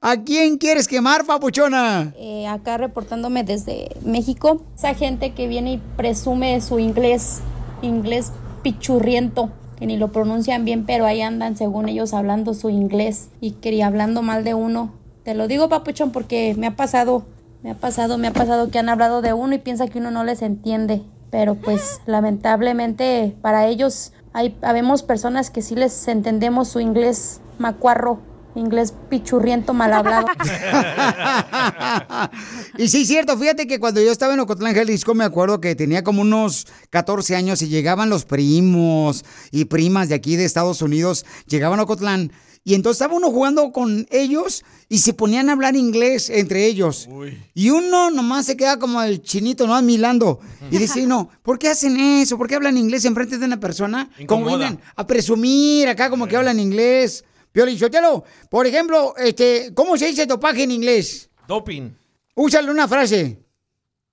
[0.01, 2.13] ¿A quién quieres quemar, papuchona?
[2.15, 7.41] Eh, acá reportándome desde México, esa gente que viene y presume su inglés,
[7.81, 8.31] inglés
[8.63, 13.51] pichurriento, que ni lo pronuncian bien, pero ahí andan según ellos hablando su inglés y
[13.51, 14.93] que hablando mal de uno.
[15.23, 17.25] Te lo digo, papuchón, porque me ha pasado,
[17.61, 20.11] me ha pasado, me ha pasado que han hablado de uno y piensa que uno
[20.11, 21.01] no les entiende.
[21.29, 28.21] Pero pues lamentablemente para ellos hay, habemos personas que sí les entendemos su inglés macuarro,
[28.55, 30.27] inglés pichurriento mal hablado.
[32.77, 36.03] Y sí, cierto, fíjate que cuando yo estaba en Ocotlán, Jalisco, me acuerdo que tenía
[36.03, 41.25] como unos 14 años y llegaban los primos y primas de aquí de Estados Unidos,
[41.47, 42.31] llegaban a Ocotlán
[42.63, 47.07] y entonces estaba uno jugando con ellos y se ponían a hablar inglés entre ellos.
[47.53, 49.81] Y uno nomás se queda como el chinito, ¿no?
[49.81, 50.39] Milando.
[50.69, 52.37] Y dice, no, ¿por qué hacen eso?
[52.37, 54.09] ¿Por qué hablan inglés enfrente de una persona?
[54.27, 54.57] Como Incomoda.
[54.57, 57.23] vienen a presumir acá como que hablan inglés.
[57.51, 61.29] Piolichotelo, por ejemplo, este, ¿cómo se dice topaje en inglés?
[61.47, 61.91] Doping.
[62.35, 63.39] Úsale una frase.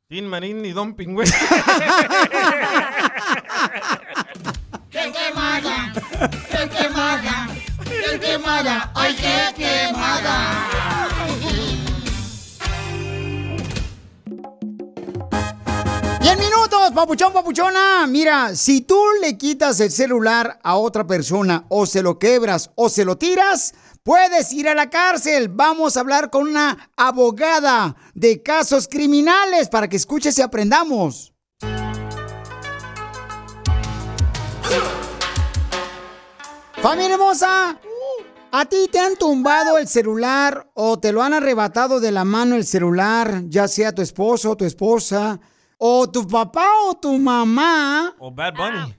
[0.09, 1.29] Tin Marín y Dumping, güey.
[4.91, 5.93] ¡Qué quemada!
[6.51, 7.49] ¡Qué quemada!
[7.85, 8.93] ¡Qué quemada!
[8.95, 9.56] ¡Ay, qué
[17.07, 18.05] papuchón, papuchona!
[18.09, 22.89] Mira, si tú le quitas el celular a otra persona, o se lo quebras, o
[22.89, 25.49] se lo tiras, puedes ir a la cárcel.
[25.49, 31.33] Vamos a hablar con una abogada de casos criminales para que escuches y aprendamos.
[36.83, 37.79] Familia hermosa,
[38.51, 42.57] ¿a ti te han tumbado el celular o te lo han arrebatado de la mano
[42.57, 45.39] el celular, ya sea tu esposo, tu esposa,
[45.79, 48.15] o tu papá o tu mamá?
[48.19, 48.95] O Bad Bunny.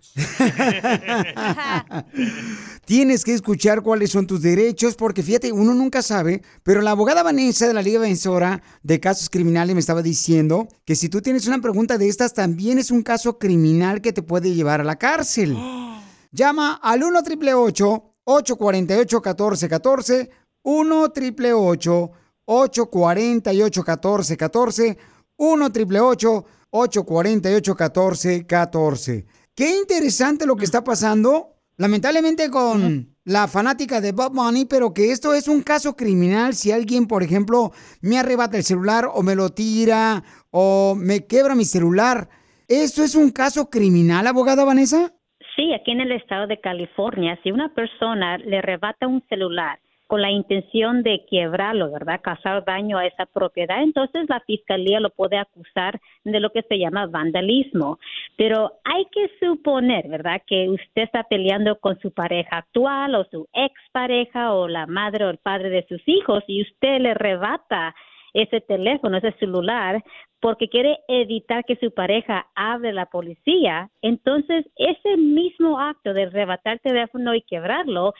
[2.85, 7.23] Tienes que escuchar cuáles son tus derechos, porque fíjate, uno nunca sabe, pero la abogada
[7.23, 11.47] Vanessa de la Liga Defensora de Casos Criminales me estaba diciendo que si tú tienes
[11.47, 14.97] una pregunta de estas, también es un caso criminal que te puede llevar a la
[14.97, 15.57] cárcel.
[16.31, 20.29] Llama al 1 888 848 1414
[20.63, 22.11] 1 888
[22.45, 24.97] 848 1414
[25.37, 29.25] 1 888 848 1414
[29.57, 31.55] Qué interesante lo que está pasando.
[31.77, 36.53] Lamentablemente con la fanática de Bob Money, pero que esto es un caso criminal.
[36.53, 41.55] Si alguien, por ejemplo, me arrebata el celular o me lo tira o me quebra
[41.55, 42.29] mi celular,
[42.67, 45.11] ¿esto es un caso criminal, abogada Vanessa?
[45.55, 50.21] Sí, aquí en el estado de California, si una persona le arrebata un celular con
[50.21, 52.21] la intención de quebrarlo, ¿verdad?
[52.21, 56.79] Causar daño a esa propiedad, entonces la fiscalía lo puede acusar de lo que se
[56.79, 57.99] llama vandalismo.
[58.37, 60.41] Pero hay que suponer, ¿verdad?
[60.47, 65.29] Que usted está peleando con su pareja actual o su expareja o la madre o
[65.29, 67.93] el padre de sus hijos y usted le arrebata
[68.33, 70.03] ese teléfono, ese celular,
[70.39, 76.73] porque quiere evitar que su pareja hable la policía, entonces ese mismo acto de arrebatar
[76.73, 78.13] el teléfono y quebrarlo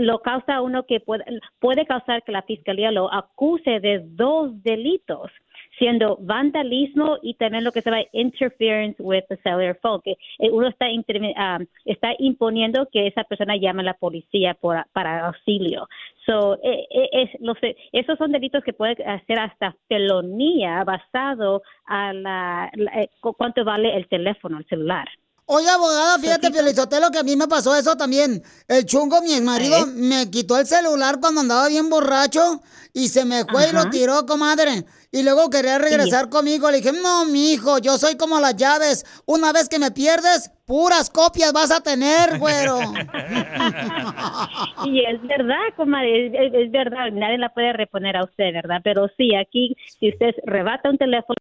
[0.00, 1.24] lo causa uno que puede,
[1.60, 5.30] puede causar que la fiscalía lo acuse de dos delitos.
[5.78, 10.50] Siendo vandalismo y también lo que se llama interference with the cellular phone, que eh,
[10.50, 10.86] uno está,
[11.36, 15.88] ah, está imponiendo que esa persona llame a la policía por, para auxilio.
[16.26, 17.56] So, eh, eh, es, los,
[17.92, 23.64] esos son delitos que pueden hacer hasta felonía basado a la, la- eh, cu- cuánto
[23.64, 25.06] vale el teléfono, el celular.
[25.46, 28.42] Oye, abogada, fíjate, Piolizotelo, que a mí me pasó eso también.
[28.66, 29.86] El chungo, mi exmarido, ¿Eh?
[29.94, 32.62] me quitó el celular cuando andaba bien borracho
[32.94, 34.84] y se me fue y lo tiró, comadre.
[35.14, 36.70] Y luego quería regresar conmigo.
[36.70, 39.04] Le dije, no, mi hijo, yo soy como las llaves.
[39.26, 42.78] Una vez que me pierdes, puras copias vas a tener, güero.
[44.86, 48.80] Y es verdad, comadre, es, es- es verdad, nadie la puede reponer a usted, ¿verdad?
[48.82, 51.34] Pero sí, aquí, si usted rebata un teléfono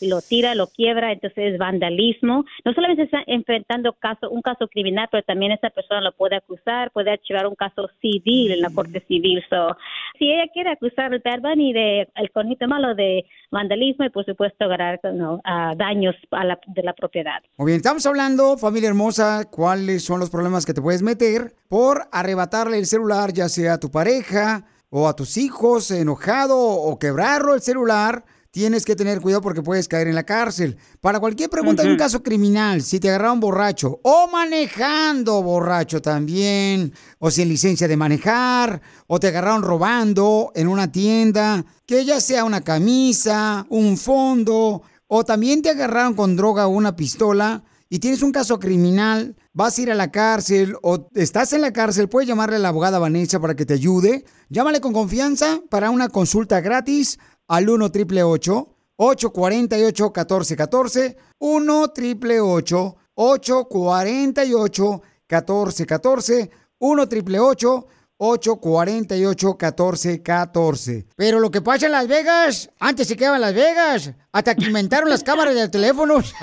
[0.00, 2.44] y lo tira, lo quiebra, entonces es vandalismo.
[2.64, 6.90] No solamente está enfrentando caso, un caso criminal, pero también esa persona lo puede acusar,
[6.90, 9.42] puede archivar un caso civil en la corte civil.
[9.48, 9.76] So,
[10.20, 14.26] si ella quiere acusar al Bad Bunny de el conito malo de vandalismo y, por
[14.26, 15.40] supuesto, ganar no,
[15.76, 17.40] daños a la, de la propiedad.
[17.56, 22.02] Muy bien, estamos hablando, familia hermosa, cuáles son los problemas que te puedes meter por
[22.12, 27.54] arrebatarle el celular, ya sea a tu pareja o a tus hijos, enojado o quebrarlo
[27.54, 28.22] el celular.
[28.52, 30.76] Tienes que tener cuidado porque puedes caer en la cárcel.
[31.00, 36.92] Para cualquier pregunta, hay un caso criminal, si te agarraron borracho o manejando borracho también,
[37.20, 42.42] o sin licencia de manejar, o te agarraron robando en una tienda, que ya sea
[42.42, 48.22] una camisa, un fondo, o también te agarraron con droga o una pistola y tienes
[48.22, 52.28] un caso criminal, vas a ir a la cárcel o estás en la cárcel, puedes
[52.28, 54.24] llamarle a la abogada Vanessa para que te ayude.
[54.48, 57.18] Llámale con confianza para una consulta gratis
[57.50, 67.86] al 1 888 848 1414 1 888 848 1414 1 888
[68.20, 71.06] 848-1414.
[71.16, 74.66] Pero lo que pasa en Las Vegas, antes se quedaba en Las Vegas, hasta que
[74.66, 76.34] inventaron las cámaras de teléfonos.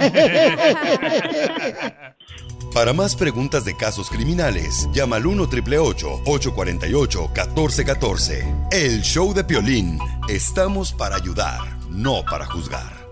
[2.74, 9.98] Para más preguntas de casos criminales, llama al 1 848 1414 El show de Piolín.
[10.28, 13.08] Estamos para ayudar, no para juzgar.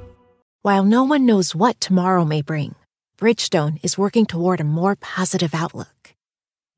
[0.63, 2.76] While no one knows what tomorrow may bring,
[3.18, 5.94] Bridgestone is working toward a more positive outlook.